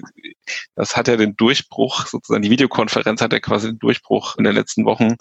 das 0.75 0.97
hat 0.97 1.09
ja 1.09 1.17
den 1.17 1.37
Durchbruch, 1.37 2.07
sozusagen 2.07 2.43
die 2.43 2.51
Videokonferenz 2.51 3.21
hat 3.21 3.33
ja 3.33 3.41
quasi 3.41 3.69
den 3.69 3.79
Durchbruch 3.79 4.37
in 4.37 4.45
den 4.45 4.55
letzten 4.55 4.85
Wochen 4.85 5.17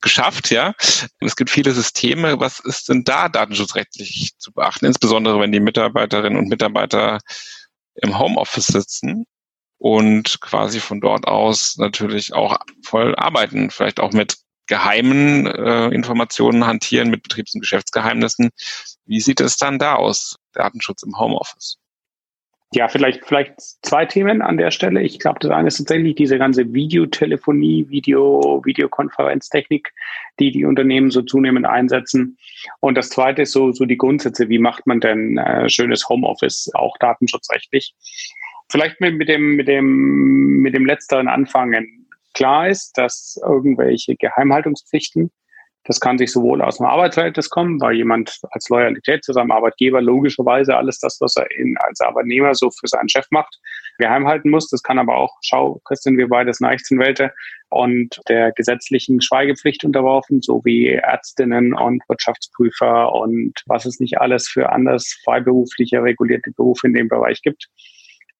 geschafft, 0.00 0.50
ja. 0.50 0.74
Es 1.20 1.36
gibt 1.36 1.50
viele 1.50 1.72
Systeme. 1.72 2.40
Was 2.40 2.60
ist 2.60 2.88
denn 2.88 3.04
da 3.04 3.28
datenschutzrechtlich 3.28 4.32
zu 4.38 4.52
beachten? 4.52 4.86
Insbesondere 4.86 5.40
wenn 5.40 5.52
die 5.52 5.60
Mitarbeiterinnen 5.60 6.38
und 6.38 6.48
Mitarbeiter 6.48 7.18
im 7.94 8.18
Homeoffice 8.18 8.66
sitzen 8.66 9.24
und 9.78 10.40
quasi 10.40 10.80
von 10.80 11.00
dort 11.00 11.26
aus 11.26 11.76
natürlich 11.78 12.34
auch 12.34 12.58
voll 12.84 13.14
arbeiten, 13.16 13.70
vielleicht 13.70 14.00
auch 14.00 14.12
mit 14.12 14.36
geheimen 14.68 15.46
äh, 15.46 15.88
Informationen 15.88 16.66
hantieren, 16.66 17.10
mit 17.10 17.22
Betriebs- 17.22 17.54
und 17.54 17.60
Geschäftsgeheimnissen. 17.60 18.50
Wie 19.06 19.20
sieht 19.20 19.40
es 19.40 19.56
dann 19.56 19.78
da 19.78 19.94
aus, 19.94 20.36
Datenschutz 20.52 21.02
im 21.02 21.18
Homeoffice? 21.18 21.78
Ja, 22.72 22.88
vielleicht, 22.88 23.24
vielleicht 23.24 23.54
zwei 23.58 24.04
Themen 24.04 24.42
an 24.42 24.58
der 24.58 24.70
Stelle. 24.70 25.00
Ich 25.00 25.18
glaube, 25.18 25.38
das 25.40 25.50
eine 25.50 25.68
ist 25.68 25.78
tatsächlich 25.78 26.16
diese 26.16 26.36
ganze 26.36 26.70
Videotelefonie, 26.74 27.88
Video, 27.88 28.60
Videokonferenztechnik, 28.62 29.90
die 30.38 30.50
die 30.50 30.66
Unternehmen 30.66 31.10
so 31.10 31.22
zunehmend 31.22 31.64
einsetzen. 31.64 32.36
Und 32.80 32.96
das 32.96 33.08
zweite 33.08 33.42
ist 33.42 33.52
so, 33.52 33.72
so 33.72 33.86
die 33.86 33.96
Grundsätze. 33.96 34.50
Wie 34.50 34.58
macht 34.58 34.86
man 34.86 35.00
denn 35.00 35.38
äh, 35.38 35.70
schönes 35.70 36.10
Homeoffice, 36.10 36.70
auch 36.74 36.98
datenschutzrechtlich? 36.98 37.94
Vielleicht 38.70 39.00
mit, 39.00 39.14
mit 39.14 39.30
dem, 39.30 39.56
mit 39.56 39.66
dem, 39.66 40.60
mit 40.60 40.74
dem 40.74 40.84
letzteren 40.84 41.26
anfangen. 41.26 42.06
Klar 42.38 42.68
ist, 42.68 42.96
dass 42.96 43.36
irgendwelche 43.42 44.14
Geheimhaltungspflichten 44.14 45.32
das 45.88 46.00
kann 46.00 46.18
sich 46.18 46.30
sowohl 46.30 46.60
aus 46.60 46.76
dem 46.76 46.86
Arbeitsverhältnis 46.86 47.48
kommen, 47.48 47.80
weil 47.80 47.96
jemand 47.96 48.40
als 48.50 48.68
Loyalität 48.68 49.24
zu 49.24 49.32
seinem 49.32 49.50
Arbeitgeber 49.50 50.02
logischerweise 50.02 50.76
alles 50.76 50.98
das, 50.98 51.16
was 51.20 51.34
er 51.36 51.50
in, 51.50 51.76
als 51.78 52.02
Arbeitnehmer 52.02 52.54
so 52.54 52.70
für 52.70 52.86
seinen 52.86 53.08
Chef 53.08 53.26
macht, 53.30 53.58
geheim 53.96 54.26
halten 54.26 54.50
muss. 54.50 54.68
Das 54.68 54.82
kann 54.82 54.98
aber 54.98 55.16
auch, 55.16 55.34
schau, 55.40 55.80
Christian, 55.86 56.18
wir 56.18 56.28
beide 56.28 56.52
sind 56.52 56.66
Rechtsanwälte 56.66 57.32
und 57.70 58.20
der 58.28 58.52
gesetzlichen 58.52 59.22
Schweigepflicht 59.22 59.82
unterworfen, 59.82 60.42
so 60.42 60.60
wie 60.62 60.88
Ärztinnen 60.88 61.72
und 61.72 62.02
Wirtschaftsprüfer 62.06 63.14
und 63.14 63.54
was 63.64 63.86
es 63.86 63.98
nicht 63.98 64.20
alles 64.20 64.46
für 64.46 64.70
anders 64.70 65.18
freiberufliche 65.24 66.02
regulierte 66.02 66.50
Berufe 66.50 66.86
in 66.86 66.92
dem 66.92 67.08
Bereich 67.08 67.40
gibt. 67.40 67.68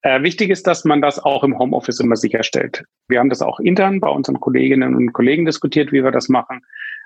Äh, 0.02 0.22
wichtig 0.22 0.50
ist, 0.50 0.66
dass 0.66 0.84
man 0.84 1.02
das 1.02 1.18
auch 1.18 1.42
im 1.42 1.58
Homeoffice 1.58 2.00
immer 2.00 2.16
sicherstellt. 2.16 2.84
Wir 3.08 3.18
haben 3.18 3.30
das 3.30 3.42
auch 3.42 3.58
intern 3.58 4.00
bei 4.00 4.08
unseren 4.08 4.38
Kolleginnen 4.38 4.94
und 4.94 5.12
Kollegen 5.12 5.44
diskutiert, 5.44 5.90
wie 5.90 6.04
wir 6.04 6.12
das 6.12 6.28
machen 6.28 6.60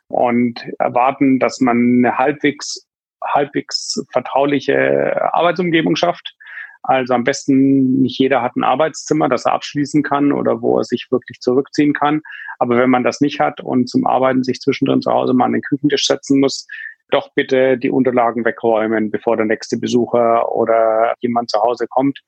und 0.08 0.62
erwarten, 0.78 1.38
dass 1.38 1.60
man 1.60 1.76
eine 1.76 2.18
halbwegs, 2.18 2.86
halbwegs 3.24 4.04
vertrauliche 4.12 5.32
Arbeitsumgebung 5.32 5.96
schafft. 5.96 6.34
Also 6.82 7.14
am 7.14 7.24
besten 7.24 8.02
nicht 8.02 8.18
jeder 8.18 8.42
hat 8.42 8.56
ein 8.56 8.64
Arbeitszimmer, 8.64 9.28
das 9.28 9.46
er 9.46 9.52
abschließen 9.52 10.02
kann 10.02 10.32
oder 10.32 10.60
wo 10.60 10.78
er 10.78 10.84
sich 10.84 11.06
wirklich 11.10 11.38
zurückziehen 11.40 11.94
kann. 11.94 12.20
Aber 12.58 12.76
wenn 12.76 12.90
man 12.90 13.04
das 13.04 13.20
nicht 13.20 13.40
hat 13.40 13.60
und 13.60 13.88
zum 13.88 14.06
Arbeiten 14.06 14.42
sich 14.42 14.60
zwischendrin 14.60 15.00
zu 15.00 15.12
Hause 15.12 15.32
mal 15.32 15.46
an 15.46 15.52
den 15.52 15.62
Küchentisch 15.62 16.06
setzen 16.06 16.40
muss, 16.40 16.66
doch 17.10 17.30
bitte 17.34 17.78
die 17.78 17.90
Unterlagen 17.90 18.44
wegräumen, 18.44 19.10
bevor 19.10 19.36
der 19.36 19.46
nächste 19.46 19.78
Besucher 19.78 20.50
oder 20.52 21.14
jemand 21.20 21.50
zu 21.50 21.60
Hause 21.60 21.86
kommt, 21.88 22.18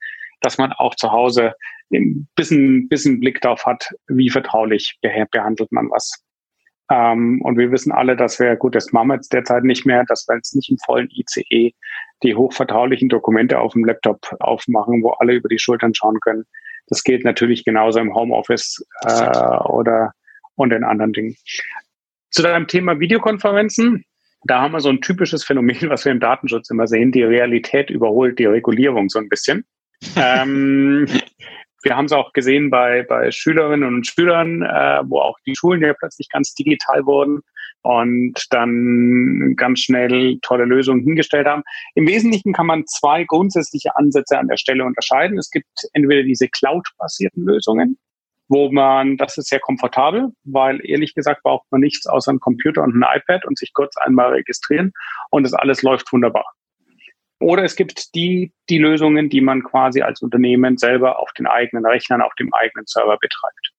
dass 0.45 0.59
man 0.59 0.73
auch 0.73 0.95
zu 0.95 1.11
Hause 1.11 1.55
ein 1.93 2.29
bisschen, 2.37 2.89
bisschen 2.89 3.21
Blick 3.21 3.41
darauf 3.41 3.65
hat, 3.67 3.89
wie 4.09 4.31
vertraulich 4.31 4.99
behandelt 5.31 5.71
man 5.73 5.91
was. 5.91 6.25
Ähm, 6.91 7.41
und 7.43 7.57
wir 7.57 7.73
wissen 7.73 7.93
alle, 7.93 8.17
dass 8.17 8.39
wir, 8.39 8.57
gut, 8.57 8.75
das 8.75 8.93
machen 8.93 9.09
wir 9.09 9.15
jetzt 9.15 9.33
derzeit 9.33 9.65
nicht 9.65 9.87
mehr, 9.87 10.05
dass 10.07 10.27
wir 10.29 10.37
jetzt 10.37 10.55
nicht 10.55 10.71
im 10.71 10.79
vollen 10.85 11.09
ICE 11.11 11.73
die 12.23 12.35
hochvertraulichen 12.35 13.09
Dokumente 13.09 13.59
auf 13.59 13.73
dem 13.73 13.85
Laptop 13.85 14.21
aufmachen, 14.41 15.03
wo 15.03 15.11
alle 15.11 15.35
über 15.35 15.49
die 15.49 15.59
Schultern 15.59 15.95
schauen 15.95 16.21
können. 16.21 16.45
Das 16.89 17.03
geht 17.03 17.25
natürlich 17.25 17.65
genauso 17.65 18.01
im 18.01 18.15
Homeoffice 18.15 18.85
äh, 19.07 19.59
oder 19.65 20.13
und 20.57 20.73
in 20.73 20.85
anderen 20.85 21.13
Dingen. 21.13 21.37
Zu 22.31 22.43
deinem 22.43 22.67
Thema 22.67 23.01
Videokonferenzen, 23.01 24.05
da 24.45 24.61
haben 24.61 24.73
wir 24.73 24.81
so 24.81 24.91
ein 24.91 25.01
typisches 25.01 25.45
Phänomen, 25.45 25.89
was 25.89 26.05
wir 26.05 26.13
im 26.13 26.21
Datenschutz 26.21 26.71
immer 26.71 26.87
sehen. 26.87 27.13
Die 27.13 27.23
Realität 27.23 27.89
überholt 27.89 28.39
die 28.39 28.47
Regulierung 28.47 29.09
so 29.09 29.19
ein 29.19 29.29
bisschen. 29.29 29.65
Ähm, 30.17 31.07
wir 31.85 31.97
haben 31.97 32.07
es 32.07 32.13
auch 32.13 32.33
gesehen 32.33 32.71
bei, 32.71 33.03
bei 33.03 33.31
Schülerinnen 33.31 33.87
und 33.87 34.07
Schülern, 34.07 34.63
äh, 34.63 35.03
wo 35.05 35.21
auch 35.21 35.39
die 35.47 35.55
Schulen 35.55 35.83
ja 35.83 35.93
plötzlich 35.93 36.29
ganz 36.31 36.55
digital 36.55 37.05
wurden 37.05 37.41
und 37.83 38.47
dann 38.51 39.55
ganz 39.57 39.81
schnell 39.81 40.39
tolle 40.41 40.65
Lösungen 40.65 41.03
hingestellt 41.03 41.47
haben. 41.47 41.63
Im 41.95 42.09
Wesentlichen 42.09 42.55
kann 42.55 42.67
man 42.67 42.87
zwei 42.87 43.25
grundsätzliche 43.25 43.95
Ansätze 43.97 44.39
an 44.39 44.49
der 44.49 44.57
Stelle 44.57 44.85
unterscheiden. 44.85 45.39
Es 45.39 45.51
gibt 45.51 45.69
entweder 45.93 46.23
diese 46.23 46.49
Cloud-basierten 46.49 47.45
Lösungen, 47.45 47.99
wo 48.49 48.73
man, 48.73 49.19
das 49.19 49.37
ist 49.37 49.49
sehr 49.49 49.61
komfortabel, 49.61 50.31
weil 50.45 50.81
ehrlich 50.83 51.15
gesagt 51.15 51.43
braucht 51.43 51.71
man 51.71 51.83
nichts 51.83 52.07
außer 52.07 52.31
einen 52.31 52.41
Computer 52.41 52.83
und 52.83 52.95
ein 52.95 53.21
iPad 53.21 53.45
und 53.45 53.59
sich 53.59 53.75
kurz 53.75 53.95
einmal 53.99 54.33
registrieren 54.33 54.93
und 55.31 55.43
das 55.43 55.53
alles 55.53 55.83
läuft 55.83 56.11
wunderbar. 56.11 56.47
Oder 57.45 57.63
es 57.63 57.77
gibt 57.77 58.15
die, 58.15 58.53
die 58.71 58.79
Lösungen, 58.79 59.29
die 59.29 59.43
man 59.43 59.63
quasi 59.63 60.01
als 60.01 60.23
Unternehmen 60.23 60.79
selber 60.79 61.19
auf 61.19 61.31
den 61.35 61.47
eigenen 61.47 61.85
Rechnern, 61.85 62.23
auf 62.23 62.35
dem 62.37 62.55
eigenen 62.55 62.87
Server 62.87 63.19
betreibt. 63.21 63.71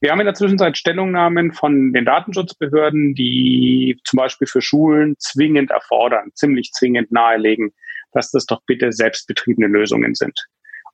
Wir 0.00 0.10
haben 0.10 0.20
in 0.20 0.24
der 0.24 0.34
Zwischenzeit 0.34 0.78
Stellungnahmen 0.78 1.52
von 1.52 1.92
den 1.92 2.06
Datenschutzbehörden, 2.06 3.14
die 3.14 4.00
zum 4.04 4.16
Beispiel 4.16 4.46
für 4.46 4.62
Schulen 4.62 5.14
zwingend 5.18 5.70
erfordern, 5.70 6.30
ziemlich 6.32 6.72
zwingend 6.72 7.12
nahelegen, 7.12 7.74
dass 8.12 8.30
das 8.30 8.46
doch 8.46 8.62
bitte 8.66 8.90
selbstbetriebene 8.92 9.66
Lösungen 9.66 10.14
sind. 10.14 10.46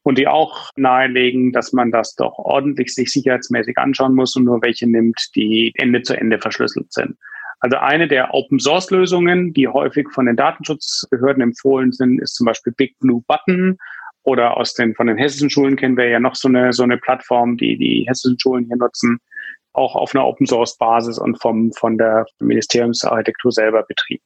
Und 0.03 0.19
die 0.19 0.27
auch 0.27 0.71
nahelegen, 0.75 1.53
dass 1.53 1.73
man 1.73 1.93
das 1.93 2.17
doch 2.17 2.37
ordentlich 2.37 2.93
sich 2.93 3.13
sicherheitsmäßig 3.13 3.79
anschauen 3.79 4.17
muss 4.17 4.35
und 4.35 4.43
nur 4.43 4.61
welche 4.61 4.91
nimmt, 4.91 5.21
die 5.37 5.73
Ende 5.77 6.03
zu 6.03 6.19
Ende 6.19 6.41
verschlüsselt 6.41 6.93
sind. 6.93 7.17
Also 7.63 7.77
eine 7.77 8.09
der 8.09 8.35
Open-Source-Lösungen, 8.35 9.53
die 9.55 9.69
häufig 9.69 10.09
von 10.11 10.27
den 10.27 10.35
Datenschutzbehörden 10.35 11.43
empfohlen 11.43 11.93
sind, 11.93 12.21
ist 12.21 12.35
zum 12.35 12.45
Beispiel 12.45 12.73
Big 12.77 12.99
Blue 12.99 13.23
Button 13.29 13.79
oder 14.25 14.57
aus 14.57 14.75
den, 14.75 14.97
von 14.97 15.07
den 15.07 15.17
hessischen 15.17 15.49
Schulen 15.49 15.77
kennen 15.77 15.97
wir 15.97 16.09
ja 16.09 16.19
noch 16.19 16.35
so 16.35 16.49
eine, 16.49 16.73
so 16.73 16.83
eine 16.83 16.99
Plattform, 16.99 17.57
die 17.57 17.77
die 17.77 18.05
hessischen 18.09 18.39
Schulen 18.39 18.67
hier 18.67 18.77
nutzen, 18.77 19.19
auch 19.73 19.95
auf 19.95 20.13
einer 20.13 20.27
Open-Source-Basis 20.27 21.19
und 21.19 21.41
vom, 21.41 21.73
von 21.73 21.99
der 21.99 22.27
Ministeriumsarchitektur 22.41 23.53
selber 23.53 23.85
betrieben. 23.85 24.25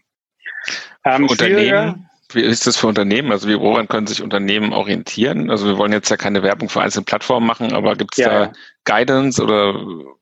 Ähm, 1.04 1.28
Unternehmen, 1.28 2.08
Wie 2.32 2.42
ist 2.42 2.66
das 2.66 2.76
für 2.76 2.88
Unternehmen? 2.88 3.30
Also 3.30 3.48
wie, 3.48 3.58
woran 3.58 3.88
können 3.88 4.06
sich 4.06 4.22
Unternehmen 4.22 4.72
orientieren? 4.72 5.50
Also 5.50 5.66
wir 5.66 5.78
wollen 5.78 5.92
jetzt 5.92 6.10
ja 6.10 6.16
keine 6.16 6.42
Werbung 6.42 6.68
für 6.68 6.80
einzelne 6.80 7.04
Plattformen 7.04 7.46
machen, 7.46 7.72
aber 7.72 7.94
gibt 7.94 8.14
es 8.14 8.18
ja, 8.18 8.28
da 8.28 8.40
ja. 8.44 8.52
Guidance 8.84 9.42
oder 9.42 9.74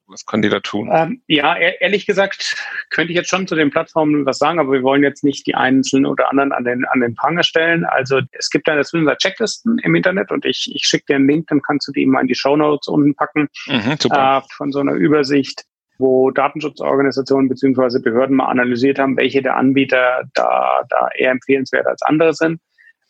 was 0.06 0.26
können 0.26 0.42
die 0.42 0.48
da 0.48 0.60
tun? 0.60 0.90
Ähm, 0.92 1.22
ja, 1.26 1.56
e-, 1.56 1.76
ehrlich 1.80 2.06
gesagt 2.06 2.56
könnte 2.90 3.12
ich 3.12 3.16
jetzt 3.16 3.30
schon 3.30 3.48
zu 3.48 3.54
den 3.54 3.70
Plattformen 3.70 4.26
was 4.26 4.38
sagen, 4.38 4.58
aber 4.58 4.72
wir 4.72 4.82
wollen 4.82 5.02
jetzt 5.02 5.24
nicht 5.24 5.46
die 5.46 5.54
einzelnen 5.54 6.06
oder 6.06 6.30
anderen 6.30 6.52
an 6.52 6.64
den, 6.64 6.84
an 6.84 7.00
den 7.00 7.14
Pranger 7.14 7.42
stellen. 7.42 7.84
Also 7.84 8.20
es 8.32 8.50
gibt 8.50 8.68
da 8.68 8.76
das 8.76 8.92
Checklisten 9.18 9.78
im 9.78 9.94
Internet 9.94 10.30
und 10.30 10.44
ich, 10.44 10.70
ich 10.74 10.84
schicke 10.84 11.06
dir 11.08 11.16
einen 11.16 11.28
Link, 11.28 11.48
dann 11.48 11.62
kannst 11.62 11.88
du 11.88 11.92
die 11.92 12.06
mal 12.06 12.20
in 12.20 12.28
die 12.28 12.34
Show 12.34 12.56
Notes 12.56 12.88
unten 12.88 13.14
packen 13.14 13.48
mhm, 13.66 13.96
äh, 14.10 14.40
von 14.56 14.72
so 14.72 14.80
einer 14.80 14.92
Übersicht 14.92 15.64
wo 15.98 16.30
Datenschutzorganisationen 16.30 17.48
beziehungsweise 17.48 18.00
Behörden 18.00 18.36
mal 18.36 18.46
analysiert 18.46 18.98
haben, 18.98 19.16
welche 19.16 19.42
der 19.42 19.56
Anbieter 19.56 20.24
da, 20.34 20.82
da 20.88 21.08
eher 21.16 21.30
empfehlenswert 21.30 21.86
als 21.86 22.02
andere 22.02 22.34
sind. 22.34 22.60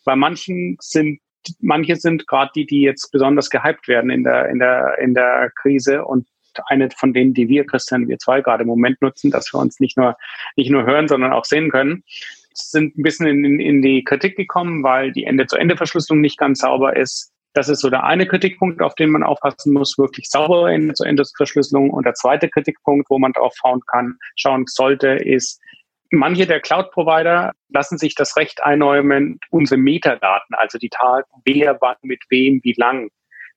Bei 0.05 0.17
manchen 0.17 0.77
sind 0.81 1.21
manche 1.61 1.97
sind 1.97 2.27
gerade 2.27 2.53
die, 2.55 2.67
die 2.67 2.81
jetzt 2.81 3.11
besonders 3.11 3.51
gehypt 3.51 3.89
werden 3.89 4.11
in 4.11 4.25
der, 4.25 4.49
in 4.49 4.59
der, 4.59 4.99
in 4.99 5.15
der 5.15 5.51
Krise 5.61 6.05
und 6.05 6.27
eine 6.67 6.89
von 6.91 7.13
denen, 7.13 7.35
die 7.35 7.49
wir, 7.49 7.67
Christian, 7.67 8.09
wir 8.09 8.19
zwei 8.19 8.41
gerade 8.41 8.63
im 8.63 8.69
Moment 8.69 9.03
nutzen, 9.03 9.31
dass 9.31 9.53
wir 9.53 9.61
uns 9.61 9.81
nicht 9.81 9.97
nur, 9.97 10.17
nicht 10.57 10.71
nur 10.71 10.87
hören, 10.87 11.09
sondern 11.09 11.33
auch 11.33 11.45
sehen 11.45 11.71
können, 11.71 12.05
sind 12.53 12.97
ein 12.97 13.03
bisschen 13.03 13.27
in, 13.27 13.61
in 13.61 13.83
die 13.83 14.05
Kritik 14.05 14.37
gekommen, 14.37 14.85
weil 14.85 15.13
die 15.13 15.25
Ende-zu-Ende-Verschlüsselung 15.25 16.21
nicht 16.21 16.39
ganz 16.39 16.61
sauber 16.61 16.97
ist. 16.97 17.33
Das 17.55 17.69
ist 17.69 17.81
so 17.81 17.89
der 17.89 18.05
eine 18.05 18.27
Kritikpunkt, 18.27 18.83
auf 18.83 18.95
den 18.95 19.11
man 19.11 19.23
aufpassen 19.23 19.73
muss, 19.73 19.97
wirklich 19.97 20.29
saubere 20.29 20.73
Ende-zu-Ende-Verschlüsselung. 20.73 21.91
Und 21.91 22.05
der 22.05 22.15
zweite 22.15 22.49
Kritikpunkt, 22.49 23.09
wo 23.09 23.19
man 23.19 23.33
drauf 23.33 23.55
schauen 23.57 23.81
kann, 23.91 24.19
schauen 24.37 24.65
sollte, 24.67 25.09
ist, 25.09 25.61
manche 26.11 26.47
der 26.47 26.61
Cloud-Provider 26.61 27.53
lassen 27.69 27.99
sich 27.99 28.15
das 28.15 28.37
Recht 28.37 28.63
einräumen, 28.63 29.39
unsere 29.51 29.81
Metadaten, 29.81 30.55
also 30.57 30.79
die 30.79 30.91
Daten, 30.91 31.31
wer 31.45 31.79
wann 31.81 31.97
mit 32.03 32.23
wem, 32.29 32.61
wie 32.63 32.75
lang, 32.77 33.09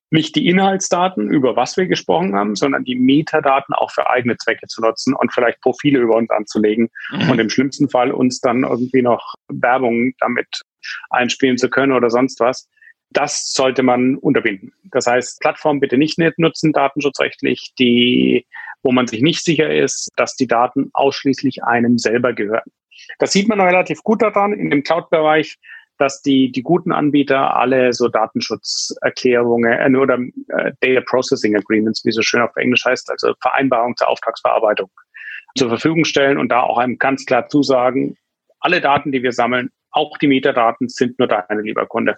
nicht 0.09 0.35
die 0.35 0.47
Inhaltsdaten, 0.47 1.29
über 1.29 1.55
was 1.55 1.75
wir 1.75 1.85
gesprochen 1.87 2.33
haben, 2.33 2.55
sondern 2.55 2.85
die 2.85 2.95
Metadaten 2.95 3.75
auch 3.75 3.91
für 3.91 4.09
eigene 4.09 4.37
Zwecke 4.37 4.67
zu 4.67 4.81
nutzen 4.81 5.13
und 5.13 5.33
vielleicht 5.33 5.59
Profile 5.61 5.99
über 5.99 6.15
uns 6.15 6.29
anzulegen 6.29 6.89
mhm. 7.11 7.29
und 7.29 7.39
im 7.39 7.49
schlimmsten 7.49 7.89
Fall 7.89 8.11
uns 8.11 8.39
dann 8.39 8.63
irgendwie 8.63 9.01
noch 9.01 9.33
Werbung 9.49 10.13
damit 10.19 10.61
einspielen 11.09 11.57
zu 11.57 11.69
können 11.69 11.91
oder 11.91 12.09
sonst 12.09 12.39
was. 12.39 12.69
Das 13.09 13.53
sollte 13.53 13.83
man 13.83 14.17
unterbinden. 14.17 14.73
Das 14.91 15.07
heißt, 15.07 15.39
Plattformen 15.39 15.79
bitte 15.79 15.97
nicht 15.97 16.19
nutzen, 16.37 16.73
datenschutzrechtlich, 16.73 17.73
die, 17.79 18.45
wo 18.83 18.91
man 18.91 19.07
sich 19.07 19.21
nicht 19.21 19.43
sicher 19.43 19.73
ist, 19.73 20.09
dass 20.17 20.35
die 20.35 20.47
Daten 20.47 20.89
ausschließlich 20.93 21.63
einem 21.63 21.97
selber 21.97 22.33
gehören. 22.33 22.69
Das 23.19 23.31
sieht 23.31 23.47
man 23.47 23.61
relativ 23.61 24.03
gut 24.03 24.21
daran. 24.21 24.53
In 24.53 24.69
dem 24.69 24.83
Cloud-Bereich 24.83 25.57
dass 25.97 26.21
die, 26.21 26.51
die 26.51 26.63
guten 26.63 26.91
Anbieter 26.91 27.55
alle 27.55 27.93
so 27.93 28.07
Datenschutzerklärungen 28.07 29.95
äh, 29.95 29.97
oder 29.97 30.19
äh, 30.49 30.71
Data 30.79 31.01
Processing 31.05 31.55
Agreements, 31.55 32.05
wie 32.05 32.11
so 32.11 32.21
schön 32.21 32.41
auf 32.41 32.55
Englisch 32.55 32.85
heißt, 32.85 33.09
also 33.09 33.33
Vereinbarung 33.41 33.95
zur 33.97 34.07
Auftragsverarbeitung 34.09 34.89
zur 35.57 35.69
Verfügung 35.69 36.05
stellen 36.05 36.37
und 36.37 36.49
da 36.49 36.61
auch 36.61 36.77
einem 36.77 36.97
ganz 36.97 37.25
klar 37.25 37.47
zusagen, 37.47 38.15
alle 38.59 38.79
Daten, 38.79 39.11
die 39.11 39.23
wir 39.23 39.31
sammeln, 39.31 39.71
auch 39.91 40.17
die 40.17 40.27
Metadaten 40.27 40.87
sind 40.87 41.17
nur 41.17 41.27
deine, 41.27 41.61
lieber 41.61 41.87
Kunde. 41.87 42.15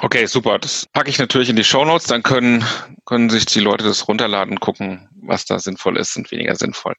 Okay, 0.00 0.26
super. 0.26 0.58
Das 0.58 0.86
packe 0.92 1.10
ich 1.10 1.18
natürlich 1.18 1.48
in 1.48 1.56
die 1.56 1.64
Show 1.64 1.84
Notes. 1.84 2.06
Dann 2.06 2.22
können, 2.22 2.64
können 3.04 3.30
sich 3.30 3.46
die 3.46 3.60
Leute 3.60 3.84
das 3.84 4.06
runterladen, 4.06 4.60
gucken, 4.60 5.08
was 5.22 5.44
da 5.44 5.58
sinnvoll 5.58 5.96
ist 5.96 6.16
und 6.16 6.30
weniger 6.30 6.54
sinnvoll. 6.54 6.94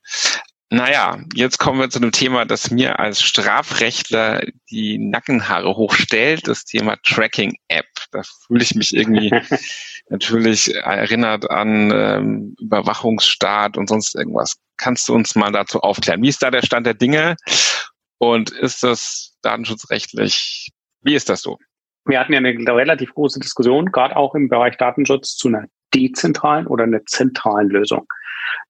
Naja, 0.72 1.18
jetzt 1.34 1.58
kommen 1.58 1.80
wir 1.80 1.90
zu 1.90 1.98
einem 1.98 2.12
Thema, 2.12 2.44
das 2.44 2.70
mir 2.70 3.00
als 3.00 3.22
Strafrechtler 3.22 4.42
die 4.70 4.98
Nackenhaare 4.98 5.76
hochstellt, 5.76 6.46
das 6.46 6.64
Thema 6.64 6.96
Tracking-App. 7.02 7.86
Da 8.12 8.22
fühle 8.46 8.62
ich 8.62 8.74
mich 8.76 8.94
irgendwie 8.94 9.32
natürlich 10.08 10.72
erinnert 10.76 11.50
an 11.50 11.90
ähm, 11.92 12.54
Überwachungsstaat 12.60 13.78
und 13.78 13.88
sonst 13.88 14.14
irgendwas. 14.14 14.58
Kannst 14.76 15.08
du 15.08 15.14
uns 15.14 15.34
mal 15.34 15.50
dazu 15.50 15.80
aufklären? 15.80 16.22
Wie 16.22 16.28
ist 16.28 16.42
da 16.42 16.52
der 16.52 16.62
Stand 16.62 16.86
der 16.86 16.94
Dinge? 16.94 17.34
Und 18.18 18.50
ist 18.50 18.84
das 18.84 19.32
datenschutzrechtlich, 19.42 20.70
wie 21.02 21.14
ist 21.14 21.30
das 21.30 21.42
so? 21.42 21.58
Wir 22.10 22.20
hatten 22.20 22.32
ja 22.32 22.38
eine 22.38 22.52
relativ 22.52 23.14
große 23.14 23.38
Diskussion, 23.38 23.86
gerade 23.86 24.16
auch 24.16 24.34
im 24.34 24.48
Bereich 24.48 24.76
Datenschutz, 24.76 25.36
zu 25.36 25.48
einer 25.48 25.66
dezentralen 25.94 26.66
oder 26.66 26.84
einer 26.84 27.04
zentralen 27.06 27.68
Lösung. 27.68 28.06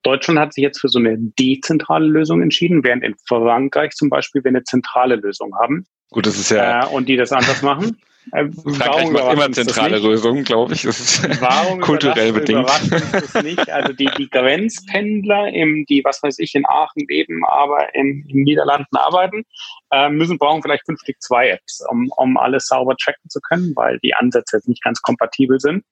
Deutschland 0.03 0.39
hat 0.39 0.53
sich 0.53 0.63
jetzt 0.63 0.79
für 0.79 0.89
so 0.89 0.99
eine 0.99 1.17
dezentrale 1.17 2.05
Lösung 2.05 2.41
entschieden, 2.41 2.83
während 2.83 3.03
in 3.03 3.15
Frankreich 3.27 3.91
zum 3.91 4.09
Beispiel 4.09 4.43
wir 4.43 4.49
eine 4.49 4.63
zentrale 4.63 5.15
Lösung 5.15 5.55
haben. 5.55 5.85
Gut, 6.11 6.25
das 6.25 6.37
ist 6.37 6.51
ja. 6.51 6.83
Äh, 6.83 6.87
und 6.87 7.07
die 7.09 7.17
das 7.17 7.31
anders 7.31 7.61
machen. 7.61 7.97
Äh, 8.31 8.49
Frankreich 8.51 9.09
macht 9.09 9.33
immer 9.33 9.51
zentrale 9.51 9.97
Lösungen, 9.97 10.43
glaube 10.43 10.73
ich. 10.73 10.83
Das 10.83 10.99
ist 10.99 11.41
warum 11.41 11.81
kulturell 11.81 12.31
bedingt. 12.33 12.69
Das 13.11 13.43
nicht? 13.43 13.69
Also 13.69 13.93
die, 13.93 14.09
die 14.17 14.29
Grenzpendler, 14.29 15.49
im, 15.49 15.85
die, 15.87 16.03
was 16.03 16.21
weiß 16.21 16.37
ich, 16.39 16.53
in 16.53 16.63
Aachen 16.67 17.05
leben, 17.07 17.43
aber 17.47 17.93
in, 17.95 18.23
in 18.27 18.43
Niederlanden 18.43 18.95
arbeiten, 18.95 19.43
äh, 19.91 20.09
müssen 20.09 20.37
brauchen 20.37 20.61
vielleicht 20.61 20.85
künftig 20.85 21.19
zwei 21.19 21.49
Apps, 21.49 21.83
um, 21.89 22.11
um 22.15 22.37
alles 22.37 22.67
sauber 22.67 22.95
tracken 22.95 23.29
zu 23.29 23.39
können, 23.41 23.73
weil 23.75 23.99
die 23.99 24.13
Ansätze 24.13 24.57
jetzt 24.57 24.69
nicht 24.69 24.83
ganz 24.83 25.01
kompatibel 25.01 25.59
sind. 25.59 25.83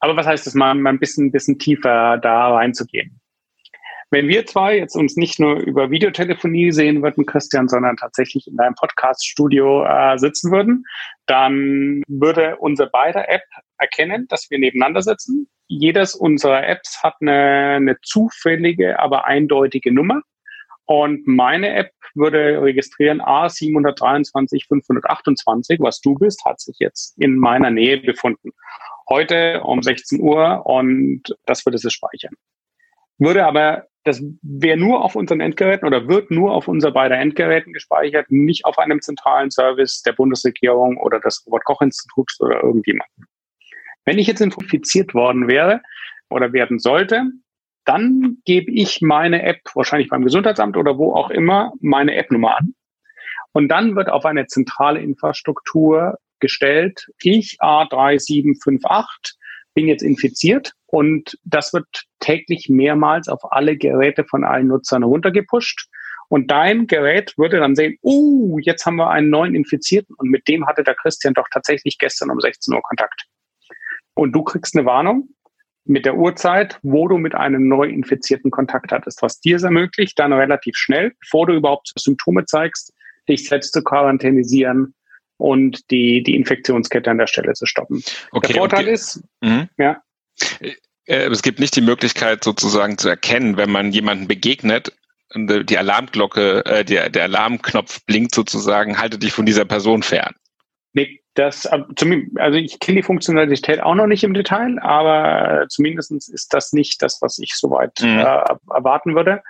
Aber 0.00 0.16
was 0.16 0.26
heißt 0.26 0.46
es, 0.46 0.54
mal, 0.54 0.74
mal 0.74 0.90
ein 0.90 0.98
bisschen, 0.98 1.32
bisschen 1.32 1.58
tiefer 1.58 2.18
da 2.18 2.54
reinzugehen? 2.54 3.18
Wenn 4.10 4.28
wir 4.28 4.46
zwei 4.46 4.76
jetzt 4.78 4.94
uns 4.94 5.16
nicht 5.16 5.40
nur 5.40 5.56
über 5.56 5.90
Videotelefonie 5.90 6.70
sehen 6.70 7.02
würden, 7.02 7.26
Christian, 7.26 7.68
sondern 7.68 7.96
tatsächlich 7.96 8.46
in 8.46 8.56
deinem 8.56 8.74
Podcast-Studio 8.76 9.84
äh, 9.84 10.16
sitzen 10.16 10.52
würden, 10.52 10.84
dann 11.26 12.02
würde 12.06 12.56
unsere 12.58 12.88
beide 12.88 13.26
App 13.26 13.42
erkennen, 13.78 14.26
dass 14.28 14.48
wir 14.48 14.60
nebeneinander 14.60 15.02
sitzen. 15.02 15.48
Jedes 15.66 16.14
unserer 16.14 16.68
Apps 16.68 17.02
hat 17.02 17.14
eine, 17.20 17.76
eine 17.76 17.96
zufällige, 18.02 19.00
aber 19.00 19.26
eindeutige 19.26 19.92
Nummer. 19.92 20.22
Und 20.84 21.26
meine 21.26 21.74
App 21.74 21.90
würde 22.14 22.62
registrieren 22.62 23.20
A723 23.20 24.68
528, 24.68 25.80
was 25.80 26.00
du 26.00 26.14
bist, 26.14 26.44
hat 26.44 26.60
sich 26.60 26.76
jetzt 26.78 27.18
in 27.18 27.36
meiner 27.36 27.70
Nähe 27.70 27.98
befunden. 27.98 28.52
Heute 29.08 29.62
um 29.64 29.82
16 29.82 30.20
Uhr 30.20 30.64
und 30.64 31.22
das 31.44 31.66
würde 31.66 31.76
es 31.76 31.92
speichern. 31.92 32.34
Würde 33.18 33.46
aber, 33.46 33.86
das 34.06 34.22
wäre 34.40 34.76
nur 34.76 35.04
auf 35.04 35.16
unseren 35.16 35.40
Endgeräten 35.40 35.84
oder 35.84 36.06
wird 36.06 36.30
nur 36.30 36.52
auf 36.52 36.68
unser 36.68 36.92
beider 36.92 37.18
Endgeräten 37.18 37.72
gespeichert, 37.72 38.30
nicht 38.30 38.64
auf 38.64 38.78
einem 38.78 39.02
zentralen 39.02 39.50
Service 39.50 40.02
der 40.02 40.12
Bundesregierung 40.12 40.96
oder 40.96 41.18
des 41.18 41.44
Robert-Koch-Instituts 41.44 42.40
oder 42.40 42.62
irgendjemanden. 42.62 43.26
Wenn 44.04 44.18
ich 44.18 44.28
jetzt 44.28 44.40
infiziert 44.40 45.12
worden 45.12 45.48
wäre 45.48 45.80
oder 46.30 46.52
werden 46.52 46.78
sollte, 46.78 47.24
dann 47.84 48.38
gebe 48.44 48.70
ich 48.70 49.00
meine 49.02 49.42
App, 49.42 49.58
wahrscheinlich 49.74 50.08
beim 50.08 50.22
Gesundheitsamt 50.22 50.76
oder 50.76 50.98
wo 50.98 51.12
auch 51.12 51.30
immer, 51.30 51.72
meine 51.80 52.14
App-Nummer 52.14 52.58
an. 52.58 52.74
Und 53.50 53.68
dann 53.68 53.96
wird 53.96 54.08
auf 54.08 54.24
eine 54.24 54.46
zentrale 54.46 55.00
Infrastruktur 55.00 56.16
gestellt, 56.38 57.08
ich 57.20 57.56
A3758 57.60 59.34
bin 59.76 59.86
jetzt 59.88 60.02
infiziert 60.02 60.72
und 60.86 61.38
das 61.44 61.74
wird 61.74 61.86
täglich 62.18 62.68
mehrmals 62.70 63.28
auf 63.28 63.40
alle 63.52 63.76
Geräte 63.76 64.24
von 64.24 64.42
allen 64.42 64.68
Nutzern 64.68 65.02
runtergepusht. 65.02 65.88
Und 66.28 66.50
dein 66.50 66.86
Gerät 66.86 67.34
würde 67.36 67.58
dann 67.58 67.76
sehen, 67.76 67.98
uh, 68.02 68.58
jetzt 68.58 68.86
haben 68.86 68.96
wir 68.96 69.10
einen 69.10 69.28
neuen 69.30 69.54
Infizierten 69.54 70.16
und 70.16 70.30
mit 70.30 70.48
dem 70.48 70.66
hatte 70.66 70.82
der 70.82 70.96
Christian 70.96 71.34
doch 71.34 71.46
tatsächlich 71.52 71.98
gestern 71.98 72.30
um 72.30 72.40
16 72.40 72.74
Uhr 72.74 72.82
Kontakt. 72.82 73.26
Und 74.14 74.32
du 74.32 74.42
kriegst 74.42 74.74
eine 74.74 74.86
Warnung 74.86 75.28
mit 75.84 76.06
der 76.06 76.16
Uhrzeit, 76.16 76.80
wo 76.82 77.06
du 77.06 77.18
mit 77.18 77.34
einem 77.34 77.68
neu 77.68 77.86
infizierten 77.86 78.50
Kontakt 78.50 78.90
hattest, 78.90 79.22
was 79.22 79.40
dir 79.40 79.56
es 79.56 79.62
ermöglicht, 79.62 80.18
dann 80.18 80.32
relativ 80.32 80.74
schnell, 80.76 81.12
bevor 81.20 81.46
du 81.46 81.52
überhaupt 81.52 81.92
Symptome 81.96 82.46
zeigst, 82.46 82.92
dich 83.28 83.46
selbst 83.46 83.74
zu 83.74 83.84
quarantänisieren 83.84 84.94
und 85.36 85.90
die, 85.90 86.22
die 86.22 86.34
Infektionskette 86.34 87.10
an 87.10 87.18
der 87.18 87.26
Stelle 87.26 87.52
zu 87.54 87.66
stoppen. 87.66 88.02
Okay, 88.32 88.52
der 88.52 88.60
Vorteil 88.60 88.84
okay. 88.84 88.92
ist, 88.92 89.22
mhm. 89.40 89.68
ja. 89.78 90.02
Äh, 90.60 91.28
es 91.28 91.42
gibt 91.42 91.60
nicht 91.60 91.76
die 91.76 91.82
Möglichkeit 91.82 92.44
sozusagen 92.44 92.98
zu 92.98 93.08
erkennen, 93.08 93.56
wenn 93.56 93.70
man 93.70 93.92
jemanden 93.92 94.28
begegnet, 94.28 94.92
die 95.34 95.78
Alarmglocke, 95.78 96.64
äh, 96.66 96.84
der, 96.84 97.10
der 97.10 97.24
Alarmknopf 97.24 98.04
blinkt 98.06 98.34
sozusagen, 98.34 98.98
halte 98.98 99.18
dich 99.18 99.32
von 99.32 99.44
dieser 99.44 99.64
Person 99.64 100.02
fern. 100.02 100.34
Nee, 100.92 101.20
das, 101.36 101.66
äh, 101.66 101.82
also 102.36 102.58
ich 102.58 102.80
kenne 102.80 102.96
die 102.96 103.02
Funktionalität 103.02 103.82
auch 103.82 103.94
noch 103.94 104.06
nicht 104.06 104.24
im 104.24 104.34
Detail, 104.34 104.78
aber 104.80 105.66
zumindest 105.68 106.10
ist 106.12 106.52
das 106.52 106.72
nicht 106.72 107.02
das, 107.02 107.20
was 107.22 107.38
ich 107.38 107.54
soweit 107.54 108.00
mhm. 108.00 108.18
äh, 108.18 108.44
erwarten 108.74 109.14
würde. 109.14 109.42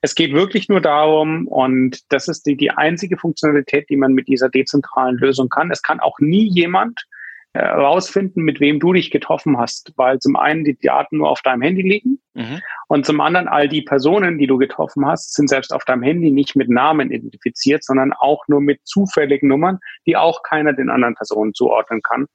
Es 0.00 0.14
geht 0.14 0.32
wirklich 0.32 0.68
nur 0.68 0.80
darum, 0.80 1.48
und 1.48 2.12
das 2.12 2.28
ist 2.28 2.46
die, 2.46 2.56
die 2.56 2.70
einzige 2.70 3.16
Funktionalität, 3.16 3.88
die 3.88 3.96
man 3.96 4.12
mit 4.12 4.28
dieser 4.28 4.48
dezentralen 4.48 5.16
Lösung 5.16 5.48
kann. 5.48 5.70
Es 5.72 5.82
kann 5.82 5.98
auch 5.98 6.18
nie 6.20 6.48
jemand 6.48 7.04
herausfinden, 7.52 8.40
äh, 8.40 8.44
mit 8.44 8.60
wem 8.60 8.78
du 8.78 8.92
dich 8.92 9.10
getroffen 9.10 9.58
hast, 9.58 9.92
weil 9.96 10.18
zum 10.18 10.36
einen 10.36 10.64
die 10.64 10.78
Daten 10.78 11.18
nur 11.18 11.30
auf 11.30 11.42
deinem 11.42 11.62
Handy 11.62 11.82
liegen 11.82 12.20
mhm. 12.38 12.60
Und 12.88 13.04
zum 13.04 13.20
anderen, 13.20 13.48
all 13.48 13.68
die 13.68 13.82
Personen, 13.82 14.38
die 14.38 14.46
du 14.46 14.56
getroffen 14.56 15.04
hast, 15.06 15.34
sind 15.34 15.48
selbst 15.48 15.74
auf 15.74 15.84
deinem 15.84 16.02
Handy 16.02 16.30
nicht 16.30 16.56
mit 16.56 16.70
Namen 16.70 17.10
identifiziert, 17.10 17.84
sondern 17.84 18.14
auch 18.14 18.48
nur 18.48 18.62
mit 18.62 18.80
zufälligen 18.84 19.48
Nummern, 19.48 19.78
die 20.06 20.16
auch 20.16 20.42
keiner 20.42 20.72
den 20.72 20.88
anderen 20.88 21.14
Personen 21.14 21.52
zuordnen 21.52 22.00
kann. 22.00 22.26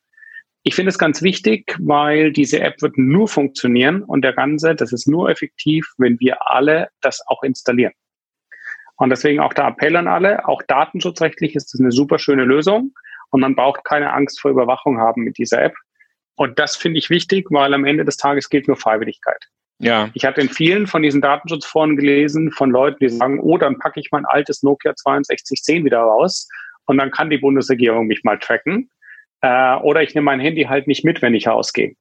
Ich 0.62 0.76
finde 0.76 0.92
es 0.92 1.00
ganz 1.00 1.22
wichtig, 1.22 1.76
weil 1.80 2.32
diese 2.32 2.62
App 2.62 2.82
wird 2.82 2.98
nur 2.98 3.28
funktionieren 3.28 4.04
und 4.04 4.22
der 4.22 4.34
Ganze, 4.34 4.76
das 4.76 4.94
ist 4.94 5.08
nur 5.08 5.30
effektiv, 5.30 5.92
wenn 5.98 6.20
wir 6.20 6.38
alle 6.50 6.90
das 7.02 7.22
auch 7.28 7.44
installieren. 7.44 7.94
Und 8.96 9.10
deswegen 9.10 9.42
auch 9.42 9.54
der 9.54 9.66
Appell 9.66 9.96
an 9.96 10.08
alle, 10.08 10.48
auch 10.48 10.62
datenschutzrechtlich 10.62 11.56
ist 11.56 11.74
das 11.74 11.82
eine 11.82 11.92
super 11.92 12.20
schöne 12.20 12.46
Lösung 12.46 12.94
und 13.32 13.42
man 13.42 13.56
braucht 13.56 13.84
keine 13.84 14.14
Angst 14.14 14.40
vor 14.40 14.52
Überwachung 14.52 15.00
haben 15.00 15.24
mit 15.24 15.38
dieser 15.38 15.62
App. 15.64 15.76
Und 16.36 16.60
das 16.60 16.78
finde 16.78 17.00
ich 17.00 17.10
wichtig, 17.10 17.48
weil 17.50 17.74
am 17.74 17.86
Ende 17.86 18.06
des 18.06 18.18
Tages 18.18 18.50
gilt 18.50 18.68
nur 18.68 18.78
Freiwilligkeit. 18.78 19.50
Ja. 19.84 20.10
Ich 20.14 20.24
hatte 20.24 20.42
in 20.42 20.50
vielen 20.50 20.88
von 20.88 21.02
diesen 21.02 21.22
Datenschutzforen 21.22 21.98
gelesen 21.98 22.52
von 22.52 22.72
Leuten, 22.72 22.98
die 23.02 23.10
sagen, 23.10 23.40
oh, 23.40 23.58
dann 23.58 23.78
packe 23.78 24.00
ich 24.00 24.10
mein 24.12 24.26
altes 24.26 24.64
Nokia 24.64 24.94
6210 24.96 25.84
wieder 25.84 26.00
raus 26.00 26.48
und 26.86 26.98
dann 26.98 27.12
kann 27.12 27.30
die 27.30 27.38
Bundesregierung 27.38 28.08
mich 28.08 28.24
mal 28.24 28.40
tracken. 28.40 28.90
Äh, 29.42 29.76
oder 29.78 30.02
ich 30.02 30.16
nehme 30.16 30.26
mein 30.26 30.40
Handy 30.40 30.64
halt 30.64 30.88
nicht 30.88 31.04
mit, 31.04 31.22
wenn 31.22 31.34
ich 31.34 31.48
rausgehe. 31.48 31.96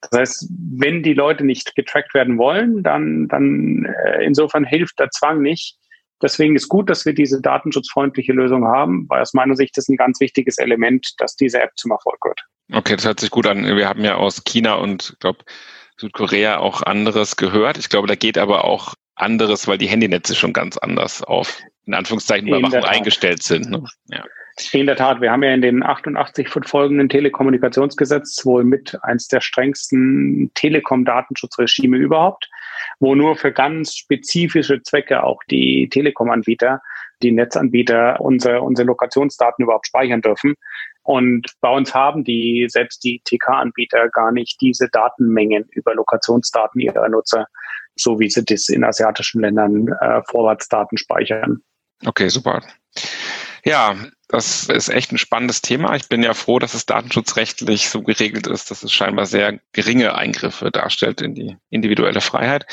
Das 0.00 0.20
heißt, 0.20 0.48
wenn 0.78 1.02
die 1.02 1.12
Leute 1.12 1.44
nicht 1.44 1.74
getrackt 1.74 2.14
werden 2.14 2.38
wollen, 2.38 2.82
dann, 2.82 3.28
dann 3.28 3.84
äh, 3.84 4.24
insofern 4.24 4.64
hilft 4.64 4.98
der 4.98 5.10
Zwang 5.10 5.42
nicht. 5.42 5.76
Deswegen 6.22 6.56
ist 6.56 6.68
gut, 6.68 6.88
dass 6.88 7.04
wir 7.04 7.12
diese 7.12 7.42
datenschutzfreundliche 7.42 8.32
Lösung 8.32 8.64
haben, 8.64 9.06
weil 9.08 9.20
aus 9.20 9.34
meiner 9.34 9.54
Sicht 9.54 9.76
ist 9.76 9.88
ein 9.88 9.96
ganz 9.96 10.18
wichtiges 10.20 10.56
Element, 10.58 11.14
dass 11.18 11.36
diese 11.36 11.60
App 11.60 11.72
zum 11.76 11.90
Erfolg 11.90 12.18
wird. 12.24 12.40
Okay, 12.72 12.96
das 12.96 13.04
hört 13.04 13.20
sich 13.20 13.30
gut 13.30 13.46
an. 13.46 13.64
Wir 13.64 13.88
haben 13.88 14.04
ja 14.04 14.14
aus 14.14 14.42
China 14.44 14.74
und 14.74 15.10
ich 15.12 15.18
glaube 15.18 15.44
Südkorea 16.02 16.58
auch 16.58 16.82
anderes 16.82 17.36
gehört. 17.36 17.78
Ich 17.78 17.88
glaube, 17.88 18.08
da 18.08 18.16
geht 18.16 18.36
aber 18.36 18.64
auch 18.64 18.94
anderes, 19.14 19.68
weil 19.68 19.78
die 19.78 19.86
Handynetze 19.86 20.34
schon 20.34 20.52
ganz 20.52 20.76
anders 20.76 21.22
auf 21.22 21.58
in 21.86 21.94
Anführungszeichen 21.94 22.48
Überwachung 22.48 22.84
eingestellt 22.84 23.42
sind. 23.42 23.70
Ne? 23.70 23.84
Ja. 24.08 24.24
In 24.72 24.86
der 24.86 24.96
Tat, 24.96 25.20
wir 25.20 25.30
haben 25.30 25.42
ja 25.42 25.54
in 25.54 25.62
den 25.62 25.82
88 25.82 26.48
folgenden 26.48 27.08
Telekommunikationsgesetz 27.08 28.44
wohl 28.44 28.64
mit 28.64 28.98
eins 29.02 29.28
der 29.28 29.40
strengsten 29.40 30.50
Telekom-Datenschutzregime 30.54 31.96
überhaupt, 31.96 32.50
wo 33.00 33.14
nur 33.14 33.36
für 33.36 33.52
ganz 33.52 33.96
spezifische 33.96 34.82
Zwecke 34.82 35.22
auch 35.22 35.40
die 35.50 35.88
Telekom-Anbieter, 35.88 36.82
die 37.22 37.32
Netzanbieter 37.32 38.20
unsere, 38.20 38.62
unsere 38.62 38.86
Lokationsdaten 38.86 39.64
überhaupt 39.64 39.86
speichern 39.86 40.20
dürfen. 40.20 40.54
Und 41.02 41.46
bei 41.60 41.70
uns 41.70 41.94
haben 41.94 42.24
die, 42.24 42.66
selbst 42.68 43.02
die 43.04 43.20
TK-Anbieter 43.24 44.08
gar 44.10 44.32
nicht 44.32 44.60
diese 44.60 44.88
Datenmengen 44.88 45.66
über 45.70 45.94
Lokationsdaten 45.94 46.80
ihrer 46.80 47.08
Nutzer, 47.08 47.46
so 47.96 48.18
wie 48.20 48.30
sie 48.30 48.44
das 48.44 48.68
in 48.68 48.84
asiatischen 48.84 49.40
Ländern 49.40 49.88
äh, 50.00 50.22
Vorratsdaten 50.30 50.98
speichern. 50.98 51.62
Okay, 52.04 52.28
super. 52.28 52.62
Ja, 53.64 53.96
das 54.32 54.64
ist 54.64 54.88
echt 54.88 55.12
ein 55.12 55.18
spannendes 55.18 55.60
Thema. 55.60 55.94
Ich 55.94 56.08
bin 56.08 56.22
ja 56.22 56.32
froh, 56.32 56.58
dass 56.58 56.72
es 56.72 56.86
datenschutzrechtlich 56.86 57.90
so 57.90 58.00
geregelt 58.00 58.46
ist, 58.46 58.70
dass 58.70 58.82
es 58.82 58.90
scheinbar 58.90 59.26
sehr 59.26 59.60
geringe 59.72 60.14
Eingriffe 60.14 60.70
darstellt 60.70 61.20
in 61.20 61.34
die 61.34 61.58
individuelle 61.68 62.22
Freiheit. 62.22 62.64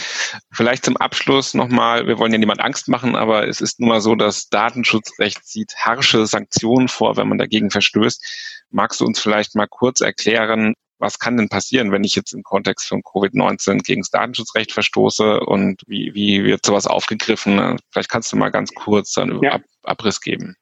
Vielleicht 0.53 0.85
zum 0.85 0.95
Abschluss 0.95 1.53
nochmal, 1.53 2.07
wir 2.07 2.17
wollen 2.17 2.31
ja 2.31 2.37
niemand 2.37 2.61
Angst 2.61 2.87
machen, 2.87 3.17
aber 3.17 3.45
es 3.45 3.59
ist 3.59 3.81
nun 3.81 3.89
mal 3.89 3.99
so, 3.99 4.15
dass 4.15 4.47
Datenschutzrecht 4.47 5.45
sieht 5.45 5.75
harsche 5.75 6.25
Sanktionen 6.25 6.87
vor, 6.87 7.17
wenn 7.17 7.27
man 7.27 7.37
dagegen 7.37 7.71
verstößt. 7.71 8.63
Magst 8.71 9.01
du 9.01 9.05
uns 9.05 9.19
vielleicht 9.19 9.55
mal 9.55 9.67
kurz 9.67 9.99
erklären, 9.99 10.75
was 10.97 11.19
kann 11.19 11.35
denn 11.35 11.49
passieren, 11.49 11.91
wenn 11.91 12.05
ich 12.05 12.15
jetzt 12.15 12.31
im 12.33 12.43
Kontext 12.43 12.87
von 12.87 13.01
Covid-19 13.01 13.83
gegen 13.83 14.01
das 14.01 14.11
Datenschutzrecht 14.11 14.71
verstoße 14.71 15.41
und 15.41 15.81
wie, 15.87 16.13
wie 16.13 16.45
wird 16.45 16.65
sowas 16.65 16.87
aufgegriffen? 16.87 17.77
Vielleicht 17.91 18.09
kannst 18.09 18.31
du 18.31 18.37
mal 18.37 18.49
ganz 18.49 18.73
kurz 18.73 19.11
dann 19.11 19.41
ja. 19.41 19.59
Abriss 19.83 20.21
geben. 20.21 20.55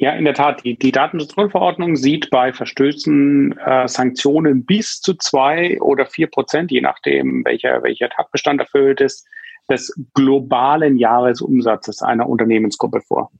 Ja, 0.00 0.12
in 0.12 0.24
der 0.24 0.32
Tat. 0.32 0.64
Die, 0.64 0.78
die 0.78 0.92
Datenschutzgrundverordnung 0.92 1.94
sieht 1.94 2.30
bei 2.30 2.54
Verstößen 2.54 3.52
äh, 3.58 3.86
Sanktionen 3.86 4.64
bis 4.64 5.02
zu 5.02 5.12
zwei 5.12 5.78
oder 5.82 6.06
vier 6.06 6.26
Prozent, 6.26 6.70
je 6.70 6.80
nachdem, 6.80 7.44
welcher, 7.44 7.82
welcher 7.82 8.08
Tatbestand 8.08 8.60
erfüllt 8.60 9.02
ist, 9.02 9.28
des 9.68 9.94
globalen 10.14 10.96
Jahresumsatzes 10.96 12.00
einer 12.00 12.26
Unternehmensgruppe 12.30 13.02
vor. 13.02 13.30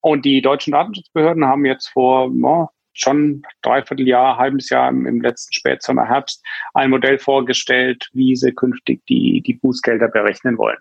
Und 0.00 0.24
die 0.24 0.42
deutschen 0.42 0.74
Datenschutzbehörden 0.74 1.44
haben 1.44 1.64
jetzt 1.64 1.88
vor 1.88 2.30
no, 2.30 2.70
schon 2.92 3.42
dreiviertel 3.62 4.06
Jahr, 4.06 4.38
halbes 4.38 4.70
Jahr 4.70 4.88
im, 4.90 5.06
im 5.06 5.20
letzten 5.22 5.54
Spätsommer, 5.54 6.06
Herbst 6.06 6.46
ein 6.74 6.90
Modell 6.90 7.18
vorgestellt, 7.18 8.08
wie 8.12 8.36
sie 8.36 8.52
künftig 8.52 9.04
die, 9.06 9.42
die 9.42 9.54
Bußgelder 9.54 10.06
berechnen 10.06 10.56
wollen. 10.56 10.78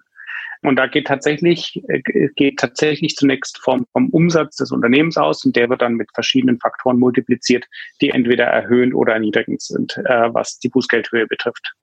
Und 0.64 0.78
da 0.78 0.88
geht 0.88 1.08
tatsächlich, 1.08 1.84
äh, 1.90 2.02
geht 2.36 2.58
tatsächlich 2.58 3.16
zunächst 3.16 3.60
vom, 3.60 3.86
vom 3.92 4.10
Umsatz 4.10 4.56
des 4.56 4.72
Unternehmens 4.72 5.18
aus 5.18 5.44
und 5.44 5.56
der 5.56 5.70
wird 5.70 5.82
dann 5.82 5.96
mit 5.96 6.10
verschiedenen 6.14 6.58
Faktoren 6.60 6.98
multipliziert, 6.98 7.66
die 8.02 8.10
entweder 8.10 8.46
erhöhend 8.46 8.96
oder 8.96 9.14
erniedrigend 9.14 9.62
sind, 9.62 9.98
äh, 9.98 10.34
was 10.34 10.60
die 10.60 10.70
Bußgeldhöhe 10.70 11.28
betrifft. 11.28 11.74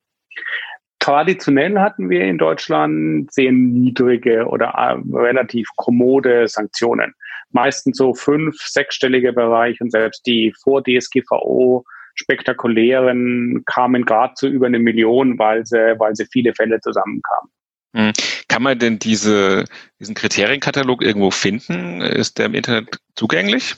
Traditionell 0.98 1.78
hatten 1.78 2.08
wir 2.08 2.24
in 2.24 2.38
Deutschland 2.38 3.32
sehr 3.32 3.52
niedrige 3.52 4.46
oder 4.46 4.68
äh, 4.68 5.16
relativ 5.16 5.68
kommode 5.76 6.48
Sanktionen. 6.48 7.14
Meistens 7.50 7.98
so 7.98 8.14
fünf, 8.14 8.56
sechsstellige 8.56 9.32
Bereich 9.32 9.80
und 9.80 9.90
selbst 9.90 10.26
die 10.26 10.54
vor 10.62 10.82
DSGVO 10.82 11.84
spektakulären 12.14 13.62
kamen 13.66 14.04
gerade 14.04 14.34
zu 14.34 14.48
über 14.48 14.66
eine 14.66 14.78
Million, 14.78 15.38
weil 15.38 15.66
sie, 15.66 15.94
weil 15.98 16.14
sie 16.14 16.26
viele 16.26 16.54
Fälle 16.54 16.80
zusammenkamen. 16.80 17.50
Hm. 17.94 18.12
Kann 18.48 18.62
man 18.62 18.79
denn 18.79 18.98
diese, 18.98 19.64
diesen 19.98 20.14
Kriterienkatalog 20.14 21.03
irgendwo 21.03 21.31
finden? 21.31 22.00
Ist 22.00 22.38
der 22.38 22.46
im 22.46 22.55
Internet 22.55 22.98
zugänglich? 23.16 23.76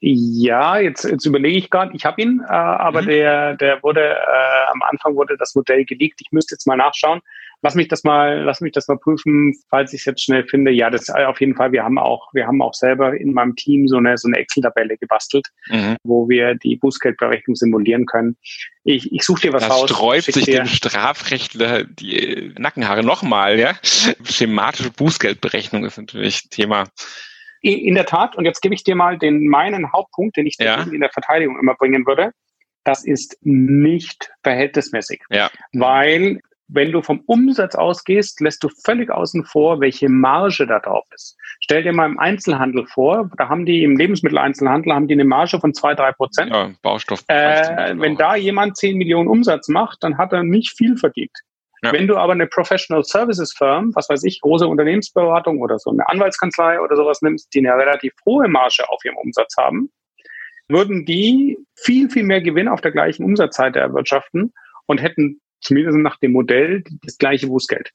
Ja, 0.00 0.78
jetzt, 0.78 1.04
jetzt 1.04 1.26
überlege 1.26 1.58
ich 1.58 1.70
gerade, 1.70 1.92
ich 1.94 2.04
habe 2.04 2.22
ihn, 2.22 2.40
äh, 2.40 2.52
aber 2.52 3.02
mhm. 3.02 3.06
der, 3.06 3.56
der 3.56 3.82
wurde, 3.82 4.14
äh, 4.14 4.70
am 4.70 4.82
Anfang 4.82 5.16
wurde 5.16 5.36
das 5.36 5.56
Modell 5.56 5.84
geleakt. 5.84 6.20
Ich 6.20 6.30
müsste 6.30 6.54
jetzt 6.54 6.66
mal 6.66 6.76
nachschauen 6.76 7.20
lass 7.62 7.74
mich 7.74 7.88
das 7.88 8.04
mal, 8.04 8.42
lass 8.42 8.60
mich 8.60 8.72
das 8.72 8.88
mal 8.88 8.98
prüfen, 8.98 9.54
falls 9.68 9.92
ich 9.92 10.00
es 10.00 10.04
jetzt 10.06 10.22
schnell 10.22 10.44
finde. 10.44 10.70
Ja, 10.70 10.90
das 10.90 11.08
äh, 11.08 11.24
auf 11.24 11.40
jeden 11.40 11.56
Fall. 11.56 11.72
Wir 11.72 11.84
haben 11.84 11.98
auch, 11.98 12.32
wir 12.32 12.46
haben 12.46 12.62
auch 12.62 12.74
selber 12.74 13.14
in 13.14 13.32
meinem 13.32 13.56
Team 13.56 13.88
so 13.88 13.96
eine, 13.96 14.16
so 14.16 14.28
eine 14.28 14.38
Excel-Tabelle 14.38 14.96
gebastelt, 14.96 15.46
mhm. 15.68 15.96
wo 16.02 16.28
wir 16.28 16.54
die 16.54 16.76
Bußgeldberechnung 16.76 17.56
simulieren 17.56 18.06
können. 18.06 18.36
Ich, 18.84 19.12
ich 19.12 19.22
suche 19.24 19.42
dir 19.42 19.52
was 19.52 19.66
da 19.66 19.74
raus. 19.74 19.90
sträubt 19.90 20.24
sich 20.24 20.44
dem 20.44 20.66
Strafrechtler 20.66 21.84
die 21.84 22.54
Nackenhaare 22.56 23.02
nochmal, 23.02 23.58
ja. 23.58 23.74
Schematische 23.82 24.90
Bußgeldberechnung 24.90 25.84
ist 25.84 25.98
natürlich 25.98 26.48
Thema. 26.48 26.84
In, 27.60 27.96
der 27.96 28.06
Tat. 28.06 28.36
Und 28.36 28.44
jetzt 28.44 28.62
gebe 28.62 28.74
ich 28.74 28.84
dir 28.84 28.94
mal 28.94 29.18
den, 29.18 29.48
meinen 29.48 29.92
Hauptpunkt, 29.92 30.36
den 30.36 30.46
ich 30.46 30.56
ja. 30.60 30.82
in 30.84 31.00
der 31.00 31.10
Verteidigung 31.10 31.58
immer 31.58 31.74
bringen 31.74 32.06
würde. 32.06 32.30
Das 32.84 33.04
ist 33.04 33.36
nicht 33.42 34.30
verhältnismäßig. 34.44 35.22
Ja. 35.28 35.50
Weil 35.72 36.40
wenn 36.68 36.92
du 36.92 37.02
vom 37.02 37.22
Umsatz 37.26 37.74
ausgehst, 37.74 38.40
lässt 38.40 38.62
du 38.62 38.68
völlig 38.84 39.10
außen 39.10 39.44
vor, 39.44 39.80
welche 39.80 40.08
Marge 40.08 40.66
da 40.66 40.78
drauf 40.78 41.04
ist. 41.14 41.36
Stell 41.60 41.82
dir 41.82 41.92
mal 41.92 42.06
im 42.06 42.18
Einzelhandel 42.18 42.86
vor, 42.86 43.30
da 43.36 43.48
haben 43.48 43.64
die 43.64 43.82
im 43.82 43.96
Lebensmitteleinzelhandel 43.96 44.92
haben 44.92 45.08
die 45.08 45.14
eine 45.14 45.24
Marge 45.24 45.58
von 45.58 45.72
zwei 45.74 45.94
drei 45.94 46.12
Prozent. 46.12 46.52
Ja, 46.52 46.70
Baustoff. 46.82 47.24
Äh, 47.28 47.94
wenn 47.98 48.16
da 48.16 48.36
jemand 48.36 48.76
zehn 48.76 48.98
Millionen 48.98 49.28
Umsatz 49.28 49.68
macht, 49.68 50.02
dann 50.02 50.18
hat 50.18 50.32
er 50.32 50.42
nicht 50.42 50.76
viel 50.76 50.96
verdient. 50.96 51.32
Ja. 51.82 51.92
Wenn 51.92 52.06
du 52.06 52.16
aber 52.16 52.32
eine 52.32 52.46
Professional 52.46 53.04
Services 53.04 53.54
Firm, 53.56 53.92
was 53.94 54.08
weiß 54.08 54.24
ich, 54.24 54.40
große 54.40 54.66
Unternehmensberatung 54.66 55.60
oder 55.60 55.78
so 55.78 55.90
eine 55.90 56.08
Anwaltskanzlei 56.08 56.80
oder 56.80 56.96
sowas 56.96 57.22
nimmst, 57.22 57.54
die 57.54 57.60
eine 57.60 57.76
relativ 57.76 58.12
hohe 58.26 58.48
Marge 58.48 58.88
auf 58.88 59.04
ihrem 59.04 59.16
Umsatz 59.16 59.54
haben, 59.56 59.90
würden 60.68 61.06
die 61.06 61.56
viel, 61.76 62.10
viel 62.10 62.24
mehr 62.24 62.42
Gewinn 62.42 62.68
auf 62.68 62.80
der 62.80 62.92
gleichen 62.92 63.24
Umsatzseite 63.24 63.78
erwirtschaften 63.78 64.52
und 64.86 65.00
hätten 65.00 65.40
zumindest 65.60 65.98
nach 65.98 66.18
dem 66.18 66.32
Modell 66.32 66.84
das 67.02 67.18
gleiche 67.18 67.46
Bußgeld. 67.46 67.92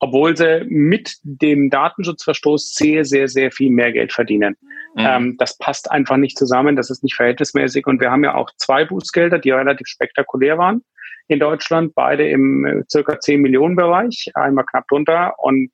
Obwohl 0.00 0.36
sie 0.36 0.64
mit 0.66 1.16
dem 1.22 1.70
Datenschutzverstoß 1.70 2.74
sehr, 2.74 3.04
sehr, 3.04 3.28
sehr 3.28 3.50
viel 3.52 3.70
mehr 3.70 3.92
Geld 3.92 4.12
verdienen. 4.12 4.56
Mhm. 4.94 5.06
Ähm, 5.06 5.36
das 5.38 5.56
passt 5.56 5.90
einfach 5.90 6.16
nicht 6.16 6.36
zusammen, 6.36 6.76
das 6.76 6.90
ist 6.90 7.02
nicht 7.02 7.14
verhältnismäßig. 7.14 7.86
Und 7.86 8.00
wir 8.00 8.10
haben 8.10 8.24
ja 8.24 8.34
auch 8.34 8.50
zwei 8.56 8.84
Bußgelder, 8.84 9.38
die 9.38 9.50
relativ 9.50 9.86
spektakulär 9.86 10.58
waren 10.58 10.82
in 11.28 11.38
Deutschland, 11.38 11.94
beide 11.94 12.28
im 12.28 12.64
äh, 12.64 12.82
circa 12.90 13.18
10 13.18 13.40
Millionen 13.40 13.76
Bereich, 13.76 14.30
einmal 14.34 14.66
knapp 14.66 14.86
drunter. 14.88 15.34
Und 15.38 15.70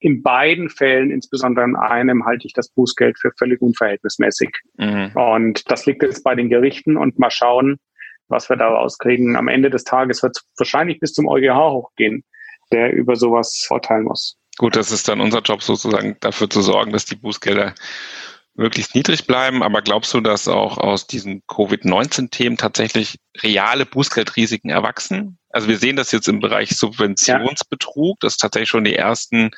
in 0.00 0.22
beiden 0.22 0.68
Fällen, 0.70 1.10
insbesondere 1.10 1.64
in 1.64 1.76
einem, 1.76 2.24
halte 2.26 2.46
ich 2.46 2.52
das 2.52 2.68
Bußgeld 2.70 3.18
für 3.18 3.32
völlig 3.38 3.60
unverhältnismäßig. 3.60 4.50
Mhm. 4.76 5.12
Und 5.14 5.70
das 5.70 5.86
liegt 5.86 6.02
jetzt 6.02 6.22
bei 6.24 6.34
den 6.34 6.48
Gerichten 6.48 6.96
und 6.96 7.18
mal 7.18 7.30
schauen, 7.30 7.78
was 8.28 8.48
wir 8.48 8.56
da 8.56 8.68
rauskriegen. 8.68 9.36
Am 9.36 9.48
Ende 9.48 9.70
des 9.70 9.84
Tages 9.84 10.22
wird 10.22 10.36
es 10.36 10.44
wahrscheinlich 10.58 11.00
bis 11.00 11.12
zum 11.12 11.28
EuGH 11.28 11.70
hochgehen, 11.70 12.24
der 12.72 12.92
über 12.92 13.16
sowas 13.16 13.64
vorteilen 13.66 14.04
muss. 14.04 14.36
Gut, 14.56 14.76
das 14.76 14.92
ist 14.92 15.08
dann 15.08 15.20
unser 15.20 15.40
Job 15.40 15.62
sozusagen, 15.62 16.16
dafür 16.20 16.48
zu 16.48 16.62
sorgen, 16.62 16.92
dass 16.92 17.04
die 17.04 17.16
Bußgelder 17.16 17.74
möglichst 18.54 18.94
niedrig 18.94 19.26
bleiben. 19.26 19.62
Aber 19.62 19.82
glaubst 19.82 20.14
du, 20.14 20.20
dass 20.20 20.48
auch 20.48 20.78
aus 20.78 21.06
diesen 21.06 21.42
Covid-19-Themen 21.48 22.56
tatsächlich 22.56 23.18
reale 23.42 23.84
Bußgeldrisiken 23.84 24.70
erwachsen? 24.70 25.38
Also 25.50 25.68
wir 25.68 25.78
sehen 25.78 25.96
das 25.96 26.12
jetzt 26.12 26.28
im 26.28 26.40
Bereich 26.40 26.70
Subventionsbetrug, 26.70 28.20
dass 28.20 28.36
tatsächlich 28.36 28.70
schon 28.70 28.84
die 28.84 28.96
ersten 28.96 29.50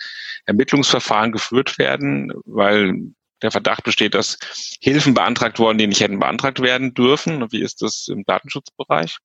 Ermittlungsverfahren 0.47 1.33
geführt 1.33 1.79
werden, 1.79 2.33
weil 2.45 2.95
der 3.42 3.51
Verdacht 3.51 3.85
besteht, 3.85 4.14
dass 4.14 4.38
Hilfen 4.81 5.14
beantragt 5.14 5.59
worden, 5.59 5.79
die 5.79 5.87
nicht 5.87 6.01
hätten 6.01 6.18
beantragt 6.18 6.61
werden 6.61 6.94
dürfen. 6.94 7.51
Wie 7.53 7.62
ist 7.62 7.83
das 7.83 8.09
im 8.09 8.25
Datenschutzbereich? 8.25 9.18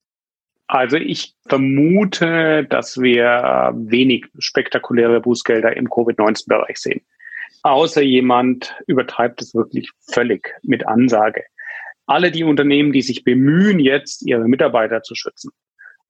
Also 0.66 0.96
ich 0.96 1.34
vermute, 1.48 2.64
dass 2.64 2.98
wir 2.98 3.72
wenig 3.74 4.26
spektakuläre 4.38 5.20
Bußgelder 5.20 5.76
im 5.76 5.88
Covid-19-Bereich 5.90 6.78
sehen. 6.78 7.02
Außer 7.62 8.02
jemand 8.02 8.74
übertreibt 8.86 9.42
es 9.42 9.54
wirklich 9.54 9.90
völlig 10.10 10.54
mit 10.62 10.86
Ansage. 10.86 11.44
Alle 12.06 12.30
die 12.30 12.44
Unternehmen, 12.44 12.92
die 12.92 13.02
sich 13.02 13.22
bemühen, 13.22 13.78
jetzt 13.78 14.22
ihre 14.26 14.48
Mitarbeiter 14.48 15.02
zu 15.02 15.14
schützen 15.14 15.52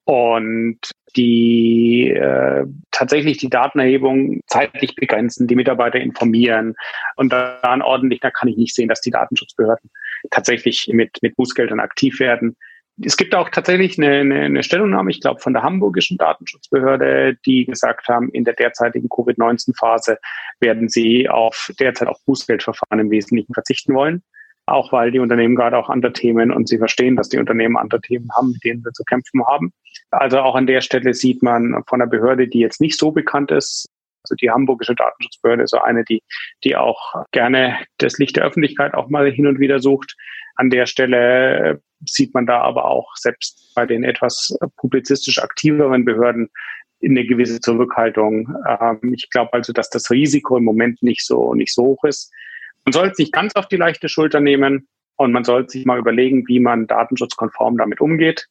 und 0.05 0.79
die 1.17 2.11
äh, 2.11 2.65
tatsächlich 2.91 3.39
die 3.39 3.51
Datenerhebung 3.51 4.41
zeitlich 4.47 4.95
begrenzen, 4.95 5.47
die 5.47 5.57
Mitarbeiter 5.57 6.01
informieren 6.01 6.75
und 7.17 7.33
dann 7.33 7.83
ordentlich, 7.83 8.21
da 8.21 8.31
kann 8.31 8.49
ich 8.49 8.57
nicht 8.57 8.75
sehen, 8.75 8.89
dass 8.89 9.01
die 9.01 9.11
Datenschutzbehörden 9.11 9.91
tatsächlich 10.31 10.89
mit, 10.93 11.19
mit 11.23 11.37
Bußgeldern 11.37 11.81
aktiv 11.81 12.19
werden 12.21 12.57
es 13.01 13.17
gibt 13.17 13.35
auch 13.35 13.49
tatsächlich 13.49 13.99
eine, 13.99 14.21
eine, 14.21 14.41
eine 14.41 14.63
Stellungnahme, 14.63 15.11
ich 15.11 15.21
glaube, 15.21 15.41
von 15.41 15.53
der 15.53 15.63
hamburgischen 15.63 16.19
Datenschutzbehörde, 16.19 17.37
die 17.47 17.65
gesagt 17.65 18.09
haben, 18.09 18.29
in 18.31 18.45
der 18.45 18.55
derzeitigen 18.55 19.09
Covid-19-Phase 19.09 20.19
werden 20.61 20.89
sie 20.89 21.29
auf 21.29 21.73
derzeit 21.81 22.09
auf 22.09 22.19
Bußgeldverfahren 22.27 23.01
im 23.01 23.11
Wesentlichen 23.11 23.55
verzichten 23.55 23.95
wollen. 23.95 24.23
Auch 24.67 24.93
weil 24.93 25.11
die 25.11 25.19
Unternehmen 25.19 25.57
gerade 25.57 25.77
auch 25.77 25.89
andere 25.89 26.13
Themen 26.13 26.53
und 26.53 26.69
sie 26.69 26.79
verstehen, 26.79 27.17
dass 27.17 27.29
die 27.29 27.39
Unternehmen 27.39 27.77
andere 27.77 28.01
Themen 28.01 28.29
haben, 28.37 28.53
mit 28.53 28.63
denen 28.63 28.85
wir 28.85 28.93
zu 28.93 29.03
kämpfen 29.05 29.45
haben. 29.47 29.73
Also 30.13 30.41
auch 30.41 30.55
an 30.55 30.67
der 30.67 30.83
Stelle 30.83 31.15
sieht 31.15 31.43
man 31.43 31.83
von 31.87 32.01
einer 32.01 32.11
Behörde, 32.11 32.47
die 32.47 32.61
jetzt 32.61 32.81
nicht 32.81 32.99
so 32.99 33.11
bekannt 33.13 33.51
ist, 33.51 33.89
also 34.25 34.37
die 34.37 34.51
hamburgische 34.51 34.95
Datenschutzbehörde 34.95 35.65
ist 35.65 35.71
so 35.71 35.81
eine, 35.81 36.05
die, 36.05 36.23
die 36.65 36.77
auch 36.77 37.25
gerne 37.33 37.79
das 37.99 38.19
Licht 38.19 38.37
der 38.37 38.45
Öffentlichkeit 38.45 38.95
auch 38.95 39.09
mal 39.09 39.31
hin 39.31 39.47
und 39.47 39.59
wieder 39.59 39.81
sucht. 39.81 40.15
An 40.55 40.71
der 40.71 40.87
Stelle 40.87 41.81
sieht 42.05 42.35
man 42.35 42.47
da 42.47 42.61
aber 42.61 42.85
auch 42.85 43.17
selbst 43.17 43.73
bei 43.75 43.87
den 43.87 44.05
etwas 44.05 44.57
publizistisch 44.77 45.39
aktiveren 45.39 46.05
Behörden 46.05 46.51
eine 47.03 47.27
gewisse 47.27 47.61
Zurückhaltung. 47.61 48.55
Ähm, 48.69 49.13
ich 49.13 49.29
glaube 49.31 49.53
also, 49.55 49.73
dass 49.73 49.91
das 49.91 50.11
Risiko 50.11 50.57
im 50.57 50.65
Moment 50.65 51.03
nicht 51.03 51.27
so, 51.27 51.55
nicht 51.55 51.75
so 51.75 51.83
hoch 51.83 52.05
ist. 52.05 52.33
Man 52.85 52.93
sollte 52.93 53.13
es 53.13 53.19
nicht 53.19 53.33
ganz 53.33 53.55
auf 53.57 53.67
die 53.67 53.77
leichte 53.77 54.09
Schulter 54.09 54.41
nehmen 54.41 54.87
und 55.17 55.33
man 55.33 55.45
sollte 55.45 55.71
sich 55.71 55.85
mal 55.85 55.99
überlegen, 55.99 56.47
wie 56.47 56.61
man 56.61 56.87
datenschutzkonform 56.87 57.77
damit 57.79 58.01
umgeht. 58.01 58.47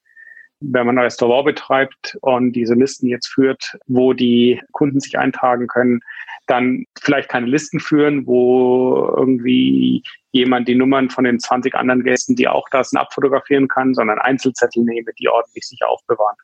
Wenn 0.61 0.85
man 0.85 0.97
ein 0.97 1.03
Restaurant 1.03 1.45
betreibt 1.45 2.17
und 2.21 2.53
diese 2.53 2.75
Listen 2.75 3.07
jetzt 3.07 3.27
führt, 3.27 3.77
wo 3.87 4.13
die 4.13 4.61
Kunden 4.71 4.99
sich 4.99 5.17
eintragen 5.17 5.67
können, 5.67 6.01
dann 6.47 6.85
vielleicht 7.01 7.29
keine 7.29 7.47
Listen 7.47 7.79
führen, 7.79 8.27
wo 8.27 9.13
irgendwie 9.17 10.03
jemand 10.31 10.67
die 10.67 10.75
Nummern 10.75 11.09
von 11.09 11.23
den 11.23 11.39
20 11.39 11.75
anderen 11.75 12.03
Gästen, 12.03 12.35
die 12.35 12.47
auch 12.47 12.67
da 12.69 12.83
sind, 12.83 12.99
abfotografieren 12.99 13.67
kann, 13.67 13.93
sondern 13.93 14.19
Einzelzettel 14.19 14.83
nehme, 14.83 15.11
die 15.19 15.27
ordentlich 15.29 15.65
sicher 15.65 15.89
aufbewahren. 15.89 16.35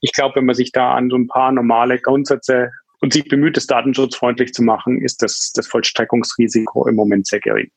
Ich 0.00 0.12
glaube, 0.12 0.36
wenn 0.36 0.46
man 0.46 0.54
sich 0.54 0.72
da 0.72 0.94
an 0.94 1.10
so 1.10 1.16
ein 1.16 1.28
paar 1.28 1.52
normale 1.52 1.98
Grundsätze 1.98 2.72
und 3.00 3.12
sich 3.12 3.28
bemüht, 3.28 3.56
es 3.56 3.66
datenschutzfreundlich 3.66 4.52
zu 4.52 4.62
machen, 4.62 5.00
ist 5.00 5.22
das, 5.22 5.52
das 5.54 5.66
Vollstreckungsrisiko 5.66 6.86
im 6.86 6.94
Moment 6.94 7.26
sehr 7.26 7.40
gering. 7.40 7.70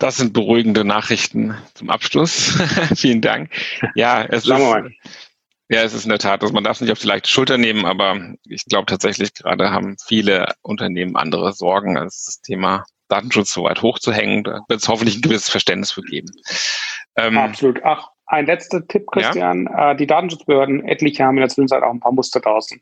Das 0.00 0.16
sind 0.16 0.32
beruhigende 0.32 0.82
Nachrichten 0.82 1.54
zum 1.74 1.90
Abschluss. 1.90 2.58
Vielen 2.96 3.20
Dank. 3.20 3.50
Ja, 3.94 4.24
es 4.24 4.46
ist, 4.46 4.48
ja, 4.48 5.82
es 5.82 5.92
ist 5.92 6.04
in 6.04 6.08
der 6.08 6.18
Tat, 6.18 6.42
dass 6.42 6.52
man 6.52 6.64
darf 6.64 6.80
nicht 6.80 6.90
auf 6.90 6.98
die 6.98 7.06
leichte 7.06 7.28
Schulter 7.28 7.58
nehmen, 7.58 7.84
aber 7.84 8.34
ich 8.44 8.64
glaube 8.64 8.86
tatsächlich 8.86 9.34
gerade 9.34 9.70
haben 9.70 9.96
viele 10.04 10.54
Unternehmen 10.62 11.16
andere 11.16 11.52
Sorgen 11.52 11.98
als 11.98 12.24
das 12.24 12.40
Thema 12.40 12.84
Datenschutz 13.08 13.52
so 13.52 13.64
weit 13.64 13.82
hochzuhängen. 13.82 14.42
Da 14.42 14.60
wird 14.68 14.80
es 14.80 14.88
hoffentlich 14.88 15.16
ein 15.16 15.22
gewisses 15.22 15.50
Verständnis 15.50 15.92
für 15.92 16.02
geben. 16.02 16.30
Ähm, 17.16 17.36
Absolut. 17.36 17.82
Ach, 17.84 18.08
ein 18.24 18.46
letzter 18.46 18.86
Tipp, 18.88 19.06
Christian. 19.12 19.68
Ja? 19.70 19.90
Äh, 19.90 19.96
die 19.96 20.06
Datenschutzbehörden, 20.06 20.88
etliche 20.88 21.24
haben 21.24 21.36
in 21.36 21.42
der 21.42 21.50
Zwischenzeit 21.50 21.82
auch 21.82 21.92
ein 21.92 22.00
paar 22.00 22.12
Muster 22.12 22.40
draußen. 22.40 22.80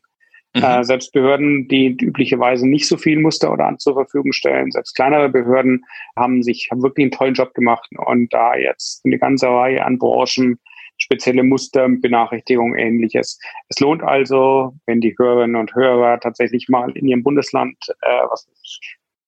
Mhm. 0.55 0.63
Äh, 0.63 0.83
selbst 0.83 1.13
Behörden, 1.13 1.67
die 1.67 1.95
üblicherweise 2.01 2.67
nicht 2.67 2.87
so 2.87 2.97
viel 2.97 3.19
Muster 3.19 3.51
oder 3.51 3.75
zur 3.77 3.93
Verfügung 3.93 4.33
stellen, 4.33 4.71
selbst 4.71 4.95
kleinere 4.95 5.29
Behörden 5.29 5.85
haben 6.15 6.41
sich 6.41 6.69
haben 6.71 6.81
wirklich 6.81 7.05
einen 7.05 7.11
tollen 7.11 7.33
Job 7.35 7.53
gemacht 7.53 7.87
und 7.97 8.33
da 8.33 8.55
jetzt 8.55 9.05
eine 9.05 9.19
ganze 9.19 9.47
Reihe 9.47 9.85
an 9.85 9.99
Branchen 9.99 10.59
spezielle 10.99 11.43
Muster, 11.43 11.87
Benachrichtigungen, 11.87 12.77
ähnliches. 12.77 13.39
Es 13.69 13.79
lohnt 13.79 14.03
also, 14.03 14.73
wenn 14.85 15.01
die 15.01 15.15
Hörerinnen 15.17 15.55
und 15.55 15.73
Hörer 15.73 16.19
tatsächlich 16.19 16.67
mal 16.67 16.91
in 16.91 17.07
ihrem 17.07 17.23
Bundesland, 17.23 17.77
äh, 18.01 18.21
was 18.29 18.47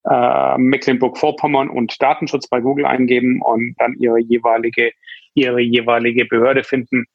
äh, 0.09 0.57
Mecklenburg-Vorpommern 0.57 1.69
und 1.69 2.01
Datenschutz 2.01 2.47
bei 2.47 2.59
Google 2.59 2.85
eingeben 2.85 3.41
und 3.41 3.75
dann 3.77 3.95
ihre 3.99 4.19
jeweilige, 4.19 4.91
ihre 5.33 5.61
jeweilige 5.61 6.25
Behörde 6.25 6.63
finden 6.63 7.05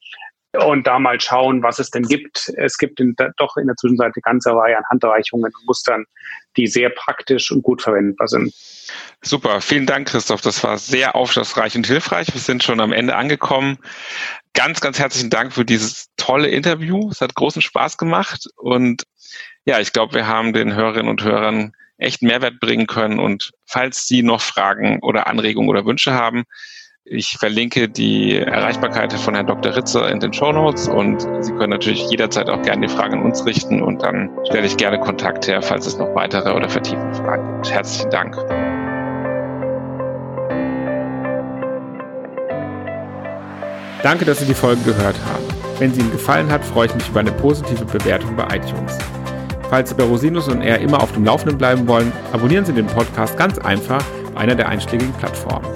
und 0.64 0.86
da 0.86 0.98
mal 0.98 1.20
schauen, 1.20 1.62
was 1.62 1.78
es 1.78 1.90
denn 1.90 2.04
gibt. 2.04 2.52
Es 2.56 2.78
gibt 2.78 3.00
in, 3.00 3.14
doch 3.36 3.56
in 3.56 3.66
der 3.66 3.76
Zwischenzeit 3.76 4.12
eine 4.14 4.22
ganze 4.22 4.50
Reihe 4.50 4.76
an 4.76 4.84
Handreichungen 4.90 5.52
und 5.52 5.66
Mustern, 5.66 6.04
die 6.56 6.66
sehr 6.66 6.90
praktisch 6.90 7.50
und 7.50 7.62
gut 7.62 7.82
verwendbar 7.82 8.28
sind. 8.28 8.54
Super, 9.22 9.60
vielen 9.60 9.86
Dank, 9.86 10.08
Christoph. 10.08 10.40
Das 10.40 10.62
war 10.64 10.78
sehr 10.78 11.14
aufschlussreich 11.14 11.76
und 11.76 11.86
hilfreich. 11.86 12.32
Wir 12.32 12.40
sind 12.40 12.62
schon 12.62 12.80
am 12.80 12.92
Ende 12.92 13.16
angekommen. 13.16 13.78
Ganz, 14.54 14.80
ganz 14.80 14.98
herzlichen 14.98 15.30
Dank 15.30 15.52
für 15.52 15.64
dieses 15.64 16.08
tolle 16.16 16.48
Interview. 16.48 17.10
Es 17.10 17.20
hat 17.20 17.34
großen 17.34 17.62
Spaß 17.62 17.98
gemacht 17.98 18.48
und 18.56 19.04
ja, 19.64 19.80
ich 19.80 19.92
glaube, 19.92 20.14
wir 20.14 20.26
haben 20.26 20.52
den 20.52 20.74
Hörerinnen 20.74 21.10
und 21.10 21.24
Hörern 21.24 21.72
echt 21.98 22.22
Mehrwert 22.22 22.60
bringen 22.60 22.86
können. 22.86 23.18
Und 23.18 23.52
falls 23.66 24.06
Sie 24.06 24.22
noch 24.22 24.40
Fragen 24.40 25.00
oder 25.02 25.26
Anregungen 25.26 25.68
oder 25.68 25.84
Wünsche 25.84 26.14
haben, 26.14 26.44
ich 27.08 27.36
verlinke 27.38 27.88
die 27.88 28.36
Erreichbarkeit 28.36 29.12
von 29.12 29.34
Herrn 29.34 29.46
Dr. 29.46 29.76
Ritzer 29.76 30.10
in 30.10 30.18
den 30.18 30.32
Show 30.32 30.50
Notes 30.50 30.88
und 30.88 31.20
Sie 31.40 31.52
können 31.52 31.70
natürlich 31.70 32.10
jederzeit 32.10 32.50
auch 32.50 32.60
gerne 32.62 32.88
die 32.88 32.92
Fragen 32.92 33.14
an 33.14 33.22
uns 33.22 33.46
richten 33.46 33.80
und 33.80 34.02
dann 34.02 34.28
stelle 34.48 34.66
ich 34.66 34.76
gerne 34.76 34.98
Kontakt 34.98 35.46
her, 35.46 35.62
falls 35.62 35.86
es 35.86 35.96
noch 35.98 36.12
weitere 36.16 36.52
oder 36.52 36.68
vertiefende 36.68 37.14
Fragen 37.14 37.54
gibt. 37.54 37.70
Herzlichen 37.70 38.10
Dank. 38.10 38.36
Danke, 44.02 44.24
dass 44.24 44.40
Sie 44.40 44.46
die 44.46 44.54
Folge 44.54 44.82
gehört 44.82 45.16
haben. 45.26 45.44
Wenn 45.78 45.92
sie 45.94 46.00
Ihnen 46.00 46.10
gefallen 46.10 46.50
hat, 46.50 46.64
freue 46.64 46.86
ich 46.86 46.94
mich 46.94 47.08
über 47.08 47.20
eine 47.20 47.32
positive 47.32 47.84
Bewertung 47.84 48.34
bei 48.34 48.56
iTunes. 48.56 48.98
Falls 49.70 49.90
Sie 49.90 49.94
bei 49.94 50.04
Rosinus 50.04 50.48
und 50.48 50.60
er 50.62 50.80
immer 50.80 51.00
auf 51.00 51.12
dem 51.12 51.24
Laufenden 51.24 51.56
bleiben 51.56 51.86
wollen, 51.86 52.12
abonnieren 52.32 52.64
Sie 52.64 52.72
den 52.72 52.86
Podcast 52.86 53.36
ganz 53.36 53.58
einfach 53.58 54.02
bei 54.34 54.40
einer 54.40 54.56
der 54.56 54.68
einschlägigen 54.68 55.12
Plattformen. 55.14 55.75